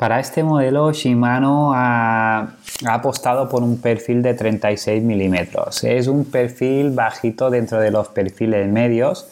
[0.00, 2.54] Para este modelo Shimano ha,
[2.86, 5.84] apostado por un perfil de 36 milímetros.
[5.84, 9.28] Es un perfil bajito dentro de los perfiles medios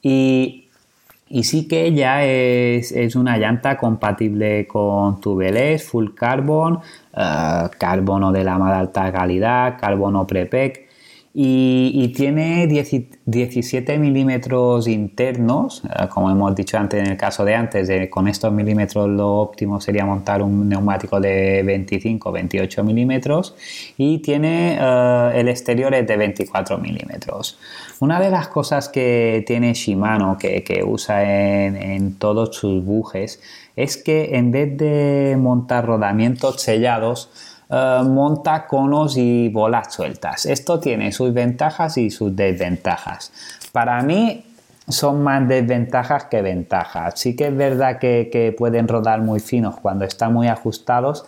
[0.00, 0.68] y,
[1.42, 8.58] sí que ya es, una llanta compatible con tubeless, full carbon, uh, carbono de la
[8.58, 10.85] más alta calidad, carbono prepec
[11.38, 17.90] y, tiene 17 milímetros internos, eh, como hemos dicho antes en el caso de antes,
[18.08, 23.54] con estos milímetros lo óptimo sería montar un neumático de 25 28 milímetros
[23.98, 27.58] y tiene eh, el exterior es de 24 milímetros.
[28.00, 33.42] Una de las cosas que tiene Shimano que, usa en todos sus bujes
[33.76, 37.30] es que en vez de montar rodamientos sellados,
[37.68, 40.46] eh, monta conos y bolas sueltas.
[40.46, 43.32] Esto tiene sus ventajas y sus desventajas.
[43.72, 44.44] Para mí
[44.88, 47.18] son más desventajas que ventajas.
[47.18, 51.24] Sí que es verdad que, pueden rodar muy finos cuando están muy ajustados,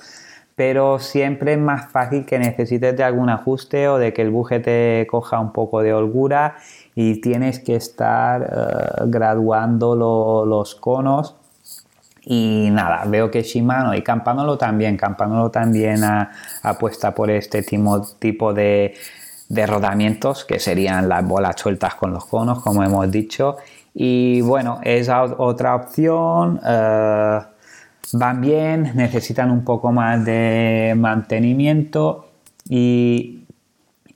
[0.55, 4.61] pero siempre es más fácil que necesites de algún ajuste o de que el buje
[4.61, 6.57] te coja un poco de holgura
[6.95, 9.95] y tienes que estar eh, graduando
[10.45, 11.38] los conos
[12.31, 16.03] y nada, veo que Shimano y Campanolo también, Campanolo también
[16.63, 18.95] apuesta por este tipo, de,
[19.67, 23.57] rodamientos que serían las bolas sueltas con los conos, como hemos dicho.
[23.95, 26.61] Y bueno, es otra opción.
[26.63, 27.41] Eh,
[28.13, 32.29] van bien, necesitan un poco más de mantenimiento
[32.69, 33.38] y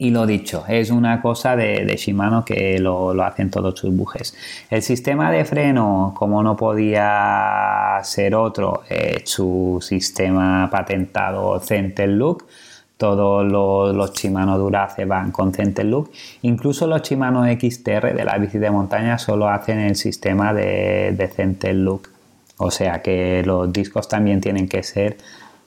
[0.03, 4.35] y lo dicho, es una cosa de, Shimano que lo, lo, hacen todos sus bujes.
[4.69, 12.49] El sistema de freno, como no podía ser otro, es su sistema patentado Center Look.
[12.97, 16.11] Todos los, Shimano Durace van con Center Look.
[16.43, 21.29] Incluso los Shimano XTR de la bici de montaña solo hacen el sistema de, de
[21.29, 22.09] Center Look.
[22.57, 25.17] O sea que los discos también tienen que ser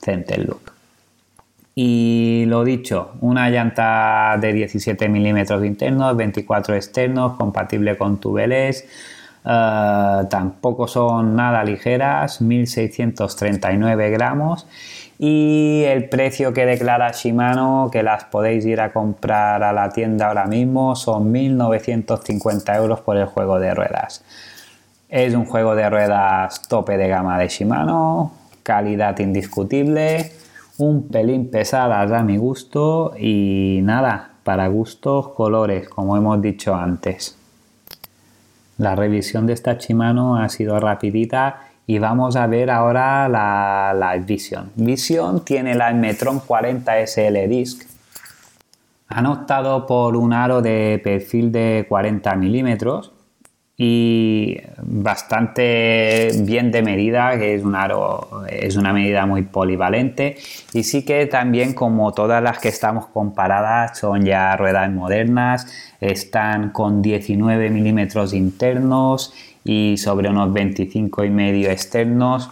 [0.01, 0.74] Center Look.
[1.77, 8.87] Y lo dicho, una llanta de 17 milímetros internos, 24 externos, compatible con tubeles.
[9.43, 14.65] Eh, tampoco son nada ligeras, 1639 gramos.
[15.19, 20.27] Y el precio que declara Shimano, que las podéis ir a comprar a la tienda
[20.27, 24.23] ahora mismo, son 1950 euros por el juego de ruedas.
[25.09, 28.31] Es un juego de ruedas tope de gama de Shimano,
[28.63, 30.31] calidad indiscutible
[30.77, 37.37] un pelín pesadas a mi gusto y nada, para gustos colores, como hemos dicho antes.
[38.77, 44.17] La revisión de esta Shimano ha sido rapidita y vamos a ver ahora la, la
[44.17, 44.71] Vision.
[44.75, 47.83] Vision tiene la Metron 40 SL Disc.
[49.07, 53.14] Han optado por un aro de perfil de 40 milímetros
[53.77, 60.37] y bastante bien de medida, que es un aro, es una medida muy polivalente.
[60.73, 65.67] Y sí que también como todas las que estamos comparadas son ya ruedas modernas,
[65.99, 69.33] están con 19 milímetros internos
[69.65, 72.51] y sobre unos 25 y medio externos,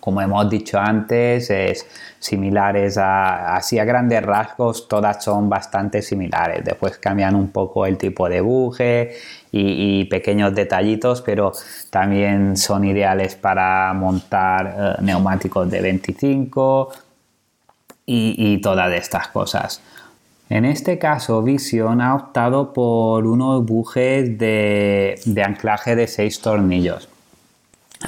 [0.00, 1.86] como hemos dicho antes, es
[2.18, 6.64] similares a, así a grandes rasgos, todas son bastante similares.
[6.64, 9.12] Después cambian un poco el tipo de buje
[9.52, 11.52] y, pequeños detallitos, pero
[11.90, 16.90] también son ideales para montar eh, neumáticos de 25
[18.06, 19.80] y, todas estas cosas.
[20.48, 27.09] En este caso, Vision ha optado por unos bujes de, de anclaje de 6 tornillos.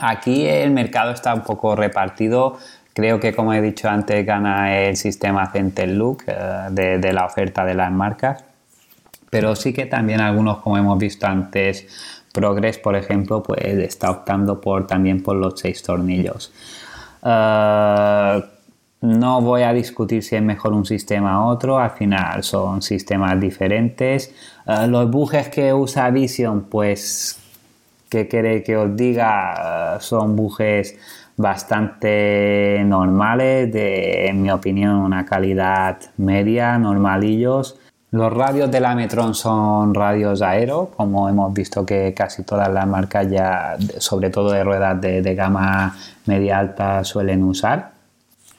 [0.01, 2.59] Aquí el mercado está un poco repartido
[2.95, 7.64] Creo que, como he dicho antes, gana el sistema Center Look eh, de, la oferta
[7.64, 8.45] de las marcas.
[9.30, 11.86] Pero sí que también algunos, como hemos visto antes,
[12.34, 16.53] Progress, por ejemplo, pues está optando por, también por los seis tornillos.
[17.24, 18.43] Eh,
[19.01, 23.40] no voy a discutir si es mejor un sistema u otro, al final son sistemas
[23.40, 24.34] diferentes.
[24.66, 27.38] Eh, los bujes que usa Vision, pues,
[28.13, 29.97] ¿qué quiere que os diga?
[29.97, 30.99] Eh, son bujes
[31.35, 37.79] bastante normales, de, en mi opinión, una calidad media, normalillos.
[38.11, 42.87] Los radios de la Metron son radios aero, como hemos visto que casi todas las
[42.87, 45.97] marcas ya, sobre todo de ruedas de, de gama
[46.27, 47.93] media alta, suelen usar.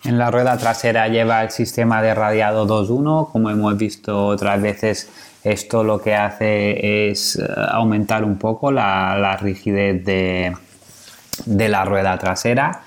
[0.04, 5.12] En la rueda trasera lleva el sistema de radiado 2.1, como hemos visto otras veces
[5.44, 10.56] esto lo que hace es eh, aumentar un poco la, rigidez de,
[11.46, 12.82] la rueda trasera.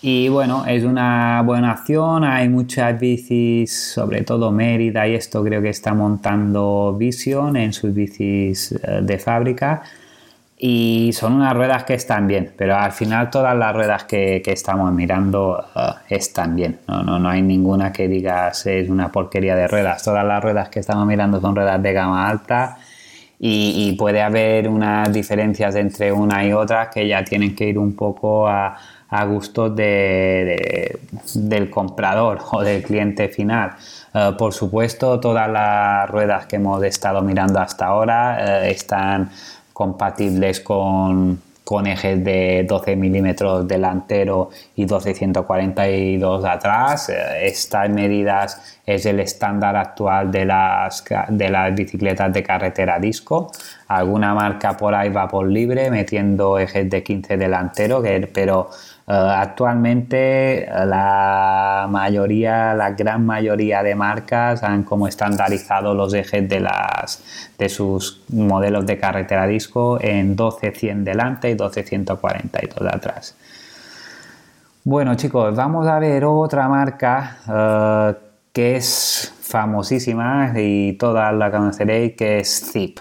[0.00, 2.24] Y bueno, es una buena opción.
[2.24, 7.92] Hay muchas bicis, sobre todo Mérida, y esto creo que está montando Vision en sus
[7.92, 9.82] bicis eh, de fábrica
[10.60, 14.92] y son unas ruedas que están bien, pero al final todas las ruedas que, estamos
[14.92, 16.80] mirando uh, están bien.
[16.88, 20.02] No, no, no, hay ninguna que digas es una porquería de ruedas.
[20.02, 22.78] Todas las ruedas que estamos mirando son ruedas de gama alta
[23.38, 27.94] y, puede haber unas diferencias entre una y otra que ya tienen que ir un
[27.94, 28.76] poco a,
[29.08, 30.98] a gusto de,
[31.34, 33.72] del comprador o del cliente final.
[34.12, 39.30] Uh, por supuesto, todas las ruedas que hemos estado mirando hasta ahora uh, están
[39.78, 41.40] compatibles con,
[41.86, 47.10] ejes de 12 milímetros delantero y 1242 atrás.
[47.10, 53.52] Eh, estas medidas es el estándar actual de las, de las bicicletas de carretera disco.
[53.86, 58.02] Alguna marca por ahí va por libre metiendo ejes de 15 delantero,
[58.34, 58.70] pero
[59.08, 66.46] eh, actualmente eh, la mayoría, la gran mayoría de marcas han como estandarizado los ejes
[66.46, 67.24] de, las,
[67.56, 73.34] de sus modelos de carretera disco en 12-100 delante y 12-142 de atrás.
[74.84, 78.14] Bueno chicos, vamos a ver otra marca eh,
[78.52, 82.98] que es famosísima y todas la conoceréis, que es Zip.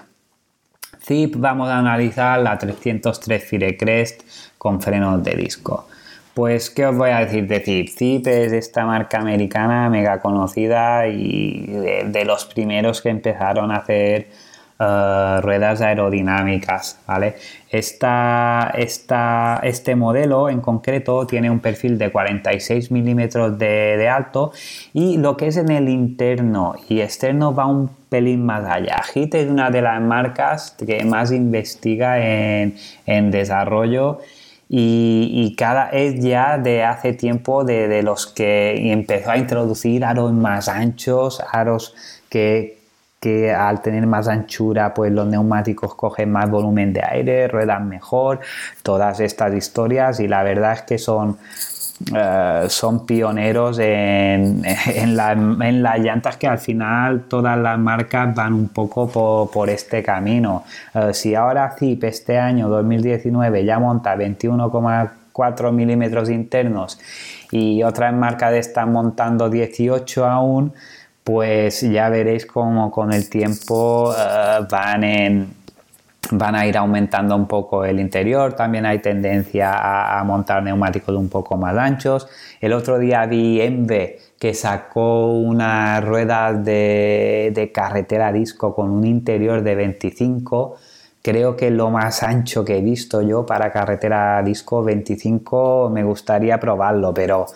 [1.04, 4.22] Zip vamos a analizar la 303 Firecrest
[4.58, 5.86] con frenos de disco.
[6.38, 7.90] Pues, ¿qué os voy a decir de Zip?
[7.90, 14.28] Zip es esta marca americana mega conocida y de, los primeros que empezaron a hacer
[14.80, 17.38] eh, ruedas aerodinámicas, ¿vale?
[17.72, 18.72] Esta,
[19.64, 24.52] este modelo en concreto tiene un perfil de 46 milímetros de, alto
[24.94, 29.02] y lo que es en el interno y externo va un pelín más allá.
[29.12, 32.76] HIT es una de las marcas que más investiga en,
[33.08, 34.20] en desarrollo
[34.70, 40.68] y, cada es ya de hace tiempo de, los que empezó a introducir aros más
[40.68, 41.96] anchos, aros
[42.30, 42.80] que,
[43.20, 48.42] que al tener más anchura pues los neumáticos cogen más volumen de aire, ruedan mejor,
[48.84, 51.38] todas estas historias y la verdad es que son
[52.16, 58.70] eh, son pioneros en, en, las llantas que al final todas las marcas van un
[58.70, 60.64] poco por, este camino.
[60.94, 67.00] Eh, si ahora Zip este año 2019 ya monta 21,4 milímetros internos
[67.52, 70.74] y otras marcas están montando 18 aún,
[71.24, 75.57] pues ya veréis cómo con el tiempo eh, van en
[76.32, 81.30] van a ir aumentando un poco el interior, también hay tendencia a, montar neumáticos un
[81.30, 82.28] poco más anchos.
[82.60, 89.06] El otro día vi Enve que sacó una rueda de, de carretera disco con un
[89.06, 90.76] interior de 25
[91.28, 96.58] creo que lo más ancho que he visto yo para carretera disco 25 me gustaría
[96.58, 97.48] probarlo, pero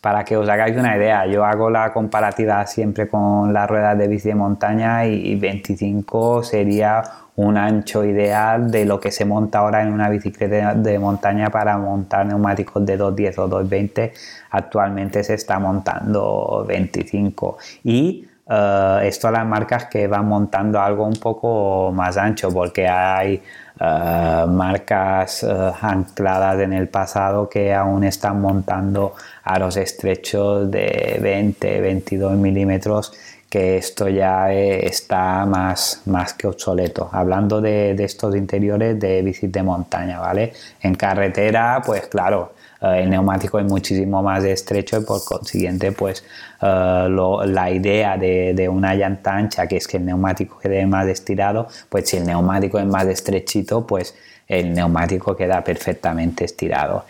[0.00, 4.08] para que os hagáis una idea, yo hago la comparativa siempre con las ruedas de
[4.08, 7.02] bici de montaña y 25 sería
[7.38, 11.78] un ancho ideal de lo que se monta ahora en una bicicleta de montaña para
[11.78, 14.12] montar neumáticos de 210 o 220
[14.50, 21.14] actualmente se está montando 25 y uh, esto las marcas que van montando algo un
[21.14, 23.40] poco más ancho porque hay
[23.80, 29.14] eh, marcas eh, ancladas en el pasado que aún están montando
[29.44, 33.12] aros estrechos de 20 22 milímetros
[33.48, 37.08] que esto ya eh, está más, más que obsoleto.
[37.12, 40.52] Hablando de, estos interiores de bicis de montaña, ¿vale?
[40.82, 46.24] En carretera, pues claro, eh, el neumático es muchísimo más estrecho y por consiguiente, pues
[46.60, 47.08] eh,
[47.46, 51.68] la idea de, de, una llanta ancha, que es que el neumático quede más estirado,
[51.88, 54.14] pues si el neumático es más estrechito, pues
[54.46, 57.04] el neumático queda perfectamente estirado.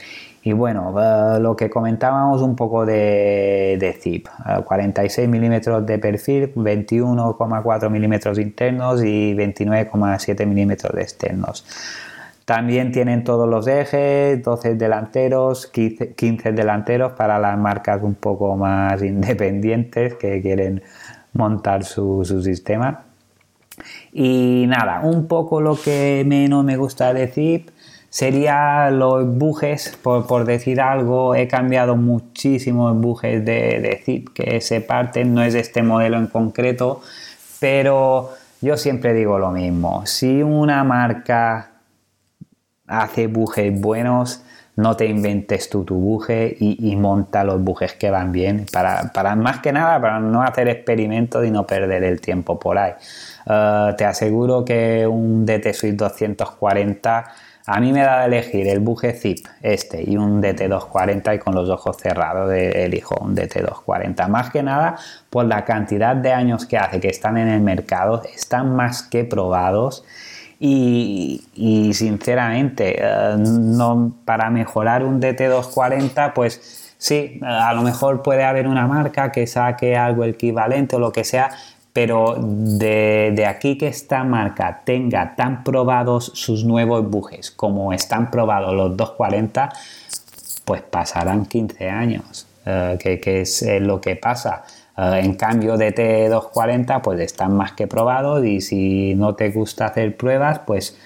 [0.48, 4.28] Y bueno, eh, lo que comentábamos un poco de, zip,
[4.64, 11.66] 46 eh, milímetros de perfil, 21,4 milímetros internos y 29,7 milímetros de externos.
[12.46, 19.02] También tienen todos los ejes, 12 delanteros, 15, delanteros para las marcas un poco más
[19.02, 20.82] independientes que quieren
[21.34, 23.02] montar su, sistema.
[24.14, 27.66] Y nada, un poco lo que menos me gusta decir
[28.10, 34.80] sería los bujes, por, decir algo, he cambiado muchísimos bujes de, de zip que se
[34.80, 37.02] parten, no es este modelo en concreto,
[37.60, 38.30] pero
[38.60, 41.70] yo siempre digo lo mismo, si una marca
[42.86, 44.42] hace bujes buenos,
[44.78, 49.34] no te inventes tú tu buje y, monta los bujes que van bien, para, para,
[49.34, 52.92] más que nada para no hacer experimentos y no perder el tiempo por ahí.
[53.44, 57.24] Eh, te aseguro que un DT Suite 240
[57.70, 61.54] a mí me da de elegir el buje zip este y un DT240 y con
[61.54, 64.26] los ojos cerrados elijo un DT240.
[64.28, 64.96] Más que nada
[65.28, 69.24] por la cantidad de años que hace que están en el mercado, están más que
[69.24, 70.02] probados
[70.58, 71.42] y,
[71.92, 78.86] sinceramente eh, no, para mejorar un DT240 pues sí, a lo mejor puede haber una
[78.86, 81.50] marca que saque algo equivalente o lo que sea,
[82.00, 88.72] pero de, aquí que esta marca tenga tan probados sus nuevos bujes como están probados
[88.72, 89.68] los 240,
[90.64, 94.62] pues pasarán 15 años, eh, que, es eh, lo que pasa.
[94.96, 99.86] Eh, en cambio de T240 pues están más que probados y si no te gusta
[99.86, 100.96] hacer pruebas pues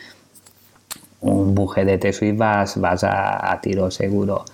[1.22, 4.44] un buje de T-Swift vas, a tiro seguro.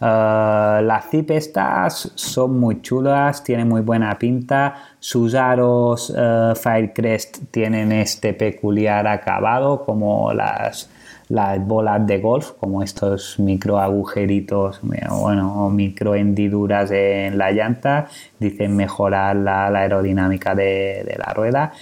[0.00, 4.74] Eh, las zip estas son muy chulas, tienen muy buena pinta.
[5.00, 10.90] Sus aros uh, Firecrest tienen este peculiar acabado, como las,
[11.28, 18.06] las bolas de golf, como estos micro agujeritos, bueno, o micro hendiduras en la llanta.
[18.38, 21.72] Dicen mejorar la, aerodinámica de, de la rueda.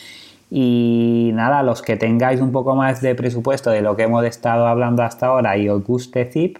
[0.50, 4.66] Y nada, los que tengáis un poco más de presupuesto de lo que hemos estado
[4.66, 6.58] hablando hasta ahora y os guste Zip,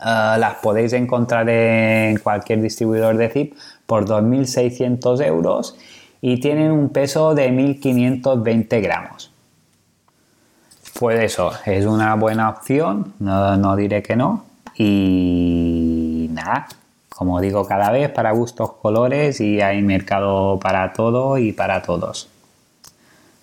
[0.00, 3.54] eh, las podéis encontrar en cualquier distribuidor de zip
[3.86, 5.76] por 2.600 euros
[6.20, 9.30] y tienen un peso de 1.520 gramos.
[10.98, 14.44] Pues eso, es una buena opción, no, diré que no.
[14.76, 16.68] Y nada,
[17.10, 22.28] como digo cada vez, para gustos colores y hay mercado para todo y para todos.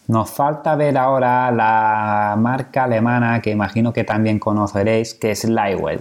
[0.08, 6.00] Nos falta ver ahora la marca alemana que imagino que también conoceréis, que es Lightwell.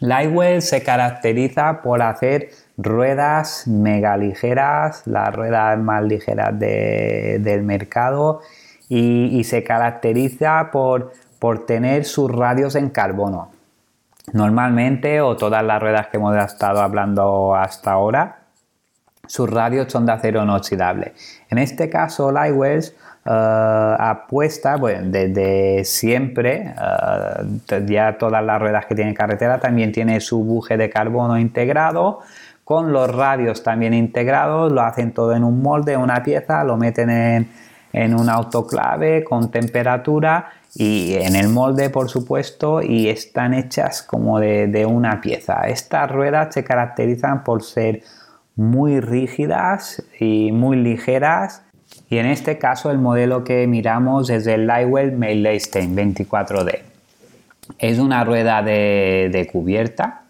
[0.00, 8.40] Lightwell se caracteriza por hacer ruedas mega ligeras, las ruedas más ligeras del mercado
[8.88, 13.50] y, se caracteriza por, por tener sus radios en carbono.
[14.32, 18.44] Normalmente, o todas las ruedas que hemos estado hablando hasta ahora,
[19.26, 21.14] sus radios son de acero inoxidable.
[21.50, 22.94] En este caso, Lightwells
[23.26, 30.20] uh, apuesta, bueno, desde siempre, uh, ya todas las ruedas que tiene carretera también tiene
[30.20, 32.20] su buje de carbono integrado,
[32.64, 37.10] con los radios también integrados, lo hacen todo en un molde, una pieza, lo meten
[37.10, 44.40] en, un autoclave con temperatura y en el molde por supuesto y están hechas como
[44.40, 45.68] de una pieza.
[45.68, 48.02] Estas ruedas se caracterizan por ser
[48.56, 51.63] muy rígidas y muy ligeras
[52.10, 56.80] y en este caso el modelo que miramos es el Lightwell Meilestein 24D.
[57.78, 60.22] Es una rueda de, cubierta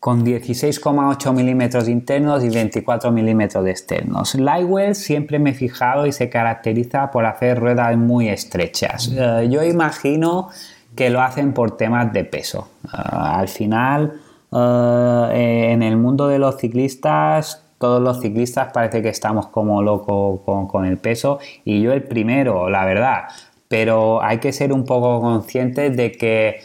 [0.00, 4.34] con 16,8 milímetros internos y 24 milímetros externos.
[4.34, 9.10] Lightwell siempre me he fijado y se caracteriza por hacer ruedas muy estrechas.
[9.16, 10.50] Eh, yo imagino
[10.94, 12.68] que lo hacen por temas de peso.
[12.84, 14.20] Eh, al final,
[14.52, 20.40] eh, en el mundo de los ciclistas, todos los ciclistas parece que estamos como locos
[20.70, 23.24] con, el peso y yo el primero, la verdad.
[23.68, 26.60] Pero hay que ser un poco conscientes de que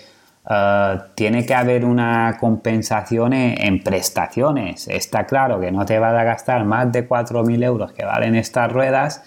[0.50, 4.88] eh, tiene que haber una compensación en, prestaciones.
[4.88, 8.72] Está claro que no te vas a gastar más de 4.000 euros que valen estas
[8.72, 9.22] ruedas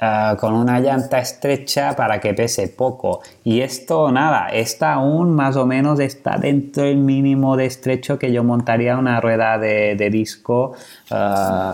[0.00, 3.20] eh, con una llanta estrecha para que pese poco.
[3.44, 8.32] Y esto nada, está aún más o menos está dentro del mínimo de estrecho que
[8.32, 10.74] yo montaría una rueda de, disco
[11.10, 11.72] eh,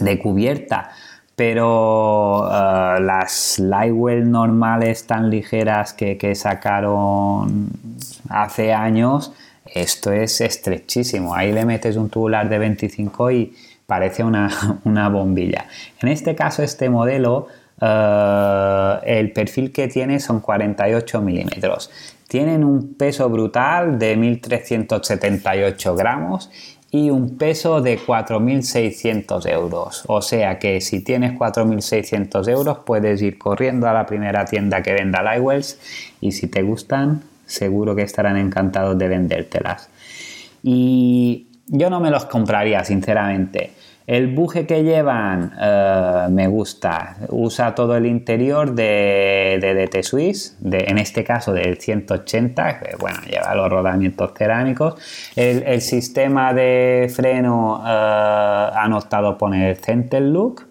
[0.00, 0.90] de cubierta.
[1.36, 7.70] Pero eh, las Lightwell normales tan ligeras que sacaron
[8.28, 9.32] hace años,
[9.72, 11.34] esto es estrechísimo.
[11.34, 13.54] Ahí le metes un tubular de 25 y,
[13.90, 14.22] parece
[14.84, 15.66] una, bombilla.
[16.00, 17.48] En este caso, este modelo,
[17.80, 21.90] eh, el perfil que tiene son 48 milímetros.
[22.28, 26.50] Tienen un peso brutal de 1378 gramos
[26.92, 30.04] y un peso de 4.600 euros.
[30.06, 34.92] O sea que si tienes 4.600 euros puedes ir corriendo a la primera tienda que
[34.92, 35.80] venda Lightwells
[36.20, 39.88] y si te gustan seguro que estarán encantados de vendértelas.
[40.62, 43.72] Y yo no me los compraría sinceramente.
[44.06, 47.16] El buje que llevan eh, me gusta.
[47.28, 53.54] Usa todo el interior de, DT Swiss, en este caso del 180, que bueno, lleva
[53.54, 54.94] los rodamientos cerámicos.
[55.36, 60.66] El, sistema de freno eh, han optado poner Center Look.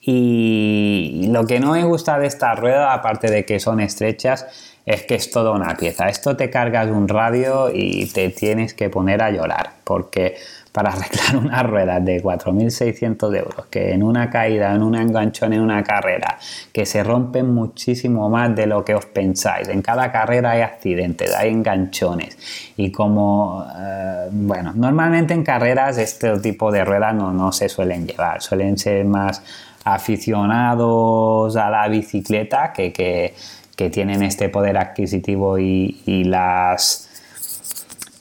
[0.00, 4.46] Y lo que no me gusta de esta rueda, aparte de que son estrechas,
[4.86, 6.08] es que es toda una pieza.
[6.08, 10.36] Esto te cargas un radio y te tienes que poner a llorar, porque
[10.76, 15.62] para arreglar una rueda de 4.600 euros, que en una caída, en un enganchón, en
[15.62, 16.38] una carrera,
[16.70, 19.68] que se rompen muchísimo más de lo que os pensáis.
[19.68, 22.36] En cada carrera hay accidentes, hay enganchones.
[22.76, 28.06] Y como, eh, bueno, normalmente en carreras este tipo de ruedas no, no se suelen
[28.06, 29.42] llevar, suelen ser más
[29.82, 37.05] aficionados a la bicicleta que, que, tienen este poder adquisitivo y las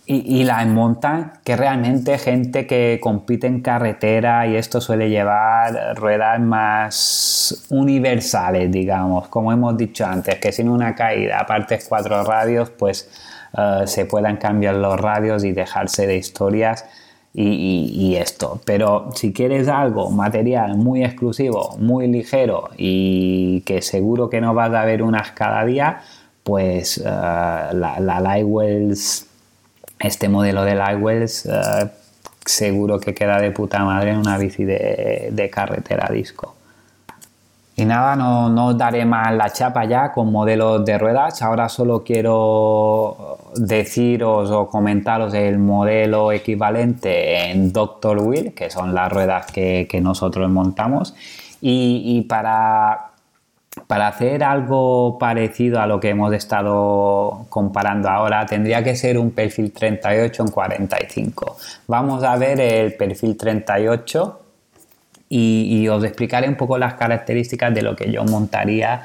[0.07, 6.39] y, la montan que realmente gente que compite en carretera y esto suele llevar ruedas
[6.39, 13.09] más universales, digamos, como hemos dicho antes, que sin una caída, aparte cuatro radios, pues
[13.57, 16.85] eh, se puedan cambiar los radios y dejarse de historias
[17.33, 18.61] y, y, esto.
[18.63, 24.71] Pero si quieres algo, material muy exclusivo, muy ligero y que seguro que no vas
[24.73, 26.01] a ver unas cada día,
[26.43, 29.27] pues uh, la, la Lightwells
[30.05, 31.89] este modelo de Lightwells uh,
[32.45, 36.55] seguro que queda de puta madre en una bici de, de carretera disco.
[37.77, 41.41] Y nada, no, no, os daré más la chapa ya con modelos de ruedas.
[41.41, 49.11] Ahora solo quiero deciros o comentaros el modelo equivalente en Doctor Wheel, que son las
[49.11, 51.15] ruedas que, nosotros montamos.
[51.59, 53.14] Y para
[53.87, 59.31] para hacer algo parecido a lo que hemos estado comparando ahora, tendría que ser un
[59.31, 61.57] perfil 38 en 45.
[61.87, 64.41] Vamos a ver el perfil 38
[65.29, 69.03] y, os explicaré un poco las características de lo que yo montaría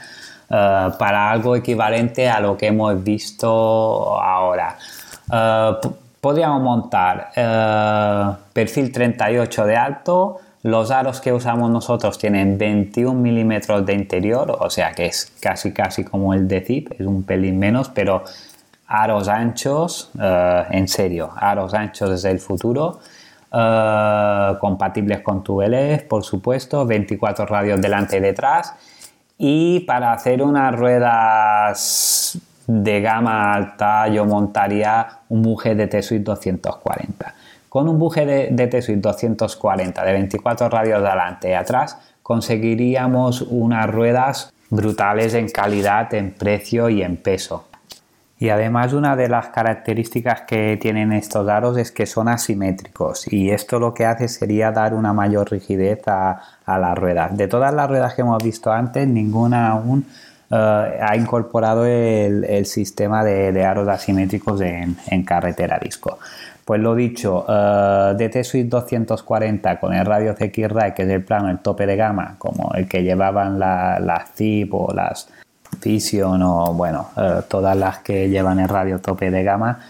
[0.48, 4.76] eh, para algo equivalente a lo que hemos visto ahora.
[5.32, 5.72] Eh,
[6.20, 13.86] podríamos montar uh, perfil 38 de alto, los aros que usamos nosotros tienen 21 milímetros
[13.86, 17.58] de interior, o sea que es casi casi como el de Zip, es un pelín
[17.58, 18.24] menos, pero
[18.86, 23.00] aros anchos, eh, en serio, aros anchos desde el futuro,
[23.52, 25.62] eh, compatibles con tu
[26.08, 28.74] por supuesto, 24 radios delante y detrás.
[29.38, 37.34] Y para hacer unas ruedas de gama alta yo montaría un Muge de T-Suite 240.
[37.70, 43.88] Con un buje de, T-Suite 240 de 24 radios de adelante y atrás conseguiríamos unas
[43.88, 47.68] ruedas brutales en calidad, en precio y en peso.
[48.40, 53.50] Y además una de las características que tienen estos aros es que son asimétricos y
[53.50, 57.36] esto lo que hace sería dar una mayor rigidez a, las ruedas.
[57.36, 60.06] De todas las ruedas que hemos visto antes, ninguna aún
[60.50, 66.18] eh, ha incorporado el, sistema de, aros asimétricos en carretera disco.
[66.70, 71.50] Pues lo dicho, uh, DT Suite 240 con el radio CX-Ray, que es el plano,
[71.50, 75.28] el tope de gama, como el que llevaban las la ZIP o las
[75.82, 79.80] Vision o bueno, eh, todas las que llevan el radio tope de gama,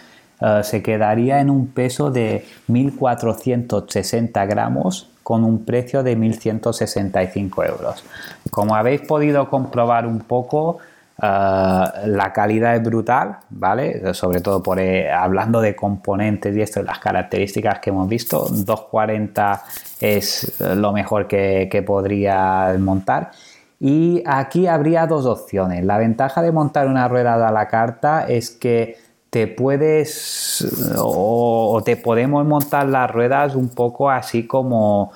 [0.41, 8.03] eh, se quedaría en un peso de 1460 gramos con un precio de 1165 euros.
[8.51, 10.79] Como habéis podido comprobar un poco,
[11.23, 14.15] Ah, la calidad es brutal, ¿vale?
[14.15, 18.47] Sobre todo por eh, hablando de componentes y esto, las características que hemos visto.
[18.49, 19.63] 240
[20.01, 23.33] es eh, lo mejor que, que podría montar.
[23.79, 25.85] Y aquí habría dos opciones.
[25.85, 28.97] La ventaja de montar una rueda a la carta es que
[29.31, 30.67] te puedes
[30.99, 35.13] o, te podemos montar las ruedas un poco así como,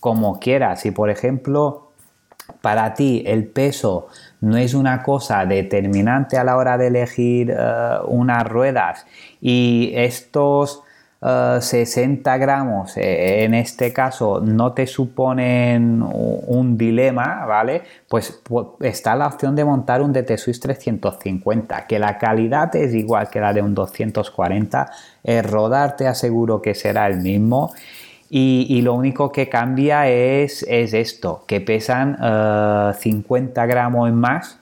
[0.00, 0.80] como quieras.
[0.80, 1.88] Si por ejemplo
[2.60, 4.08] para ti el peso
[4.44, 9.06] no es una cosa determinante a la hora de elegir eh, unas ruedas.
[9.40, 10.82] Y estos
[11.20, 17.82] 60 eh, gramos eh, en este caso no te suponen un dilema, ¿vale?
[18.06, 18.42] Pues,
[18.80, 23.40] está la opción de montar un DT Swiss 350, que la calidad es igual que
[23.40, 24.90] la de un 240,
[25.22, 27.72] el rodar te aseguro que será el mismo
[28.30, 32.16] y, lo único que cambia es, esto, que pesan
[32.94, 34.58] 50 eh, gramos más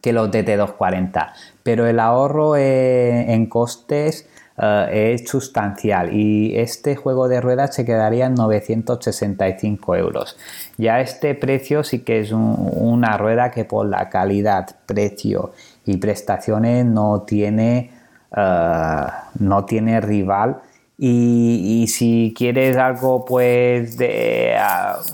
[0.00, 1.32] que los de T240.
[1.62, 8.26] Pero el ahorro en costes eh, es sustancial y este juego de ruedas se quedaría
[8.26, 10.36] en 965 euros.
[10.76, 15.52] Ya este precio sí que es una rueda que por la calidad, precio
[15.84, 17.90] y prestaciones no tiene,
[18.36, 19.06] eh,
[19.40, 20.60] no tiene rival.
[20.96, 24.54] Y, si quieres algo pues de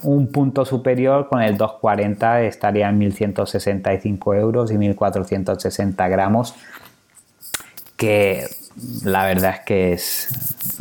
[0.03, 6.55] un punto superior con el 240 estaría en 1165 euros y 1460 gramos
[7.97, 8.47] que
[9.05, 10.80] la verdad es que es,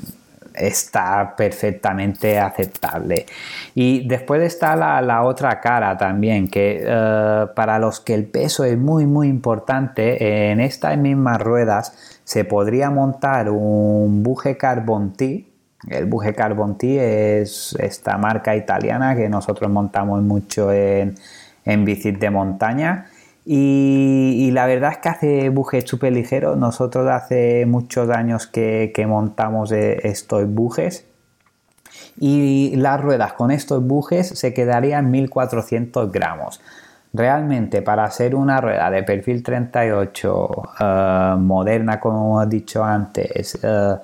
[0.59, 3.25] está perfectamente aceptable.
[3.73, 8.77] Y después está la, otra cara también, que eh, para los que el peso es
[8.77, 15.45] muy muy importante, en estas mismas ruedas se podría montar un buje Carbon T.
[15.87, 21.15] El buje Carbon T es esta marca italiana que nosotros montamos mucho en,
[21.65, 23.05] en bicis de montaña
[23.51, 26.55] y, la verdad es que hace bujes súper ligeros.
[26.55, 31.07] Nosotros hace muchos años que, montamos eh, estos bujes.
[32.19, 36.61] Y las ruedas con estos bujes se quedarían 1400 gramos.
[37.11, 43.95] Realmente para hacer una rueda de perfil 38 eh, moderna, como he dicho antes, eh,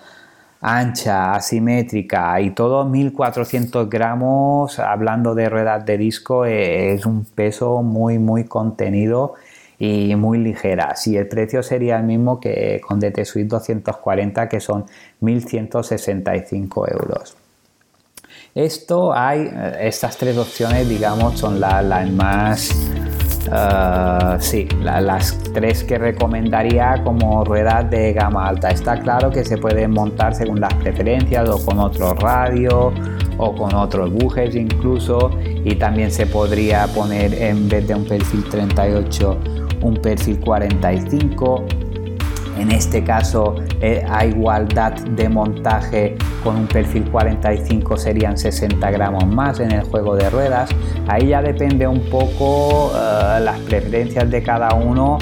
[0.65, 7.83] ancha, asimétrica y todo 1400 gramos, hablando de ruedas de disco, eh, es un peso
[7.83, 9.35] muy, muy contenido
[9.77, 10.95] y muy ligera.
[10.95, 14.85] Si el precio sería el mismo que con DT Suite 240, que son
[15.19, 17.37] 1165 euros.
[18.55, 22.71] Esto hay, eh, estas tres opciones, digamos, son las más
[23.51, 28.69] Ah, sí, las tres que recomendaría como ruedas de gama alta.
[28.69, 32.91] Está claro que se pueden montar según las preferencias o con otro radio
[33.37, 38.45] o con otros bujes incluso y también se podría poner en vez de un perfil
[38.49, 39.39] 38
[39.81, 41.65] un perfil 45
[42.57, 49.25] en este caso, eh, a igualdad de montaje con un perfil 45 serían 60 gramos
[49.27, 50.69] más en el juego de ruedas.
[51.07, 55.17] Ahí ya depende un poco eh, las preferencias de cada uno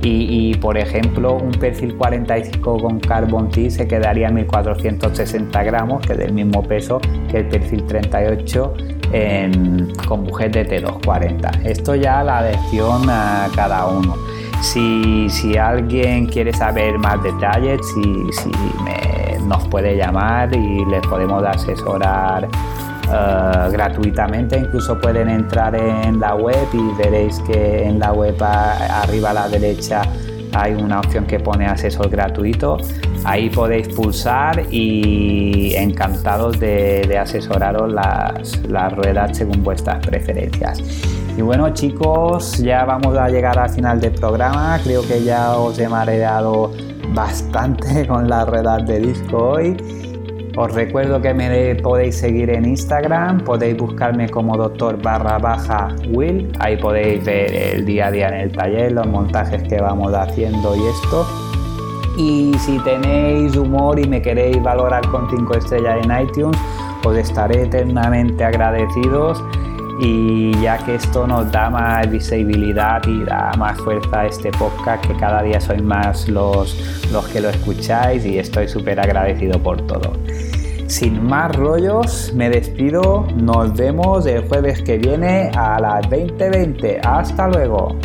[0.00, 6.18] y, por ejemplo un perfil 45 con Carbon T se quedaría 1460 gramos, que es
[6.18, 8.74] del mismo peso que el perfil 38
[10.06, 11.64] con bujet de T240.
[11.64, 14.14] Esto ya la adhesión a cada uno.
[14.60, 18.02] Si, alguien quiere saber más detalles, si,
[18.32, 18.50] si
[19.46, 22.48] nos puede llamar y les podemos asesorar
[23.10, 24.58] eh, gratuitamente.
[24.58, 29.48] Incluso pueden entrar en la web y veréis que en la web arriba a la
[29.48, 30.02] derecha
[30.52, 32.76] hay una opción que pone asesor gratuito.
[33.24, 40.82] Ahí podéis pulsar y encantados de, asesoraros las, las ruedas según vuestras preferencias.
[41.38, 44.76] Y bueno chicos, ya vamos a llegar al final del programa.
[44.82, 46.72] Creo que ya os he mareado
[47.14, 49.76] bastante con las ruedas de disco hoy.
[50.56, 56.50] Os recuerdo que me podéis seguir en Instagram, podéis buscarme como doctor barra baja Will,
[56.58, 60.74] ahí podéis ver el día a día en el taller, los montajes que vamos haciendo
[60.74, 61.24] y esto.
[62.18, 66.58] Y si tenéis humor y me queréis valorar con 5 estrellas en iTunes,
[67.04, 69.40] os estaré eternamente agradecidos
[70.00, 75.04] y ya que esto nos da más visibilidad y da más fuerza a este podcast,
[75.06, 76.76] que cada día sois más los,
[77.12, 80.12] los que lo escucháis y estoy súper agradecido por todo.
[80.86, 87.00] Sin más rollos, me despido, nos vemos el jueves que viene a las 20:20.
[87.04, 87.98] Hasta luego.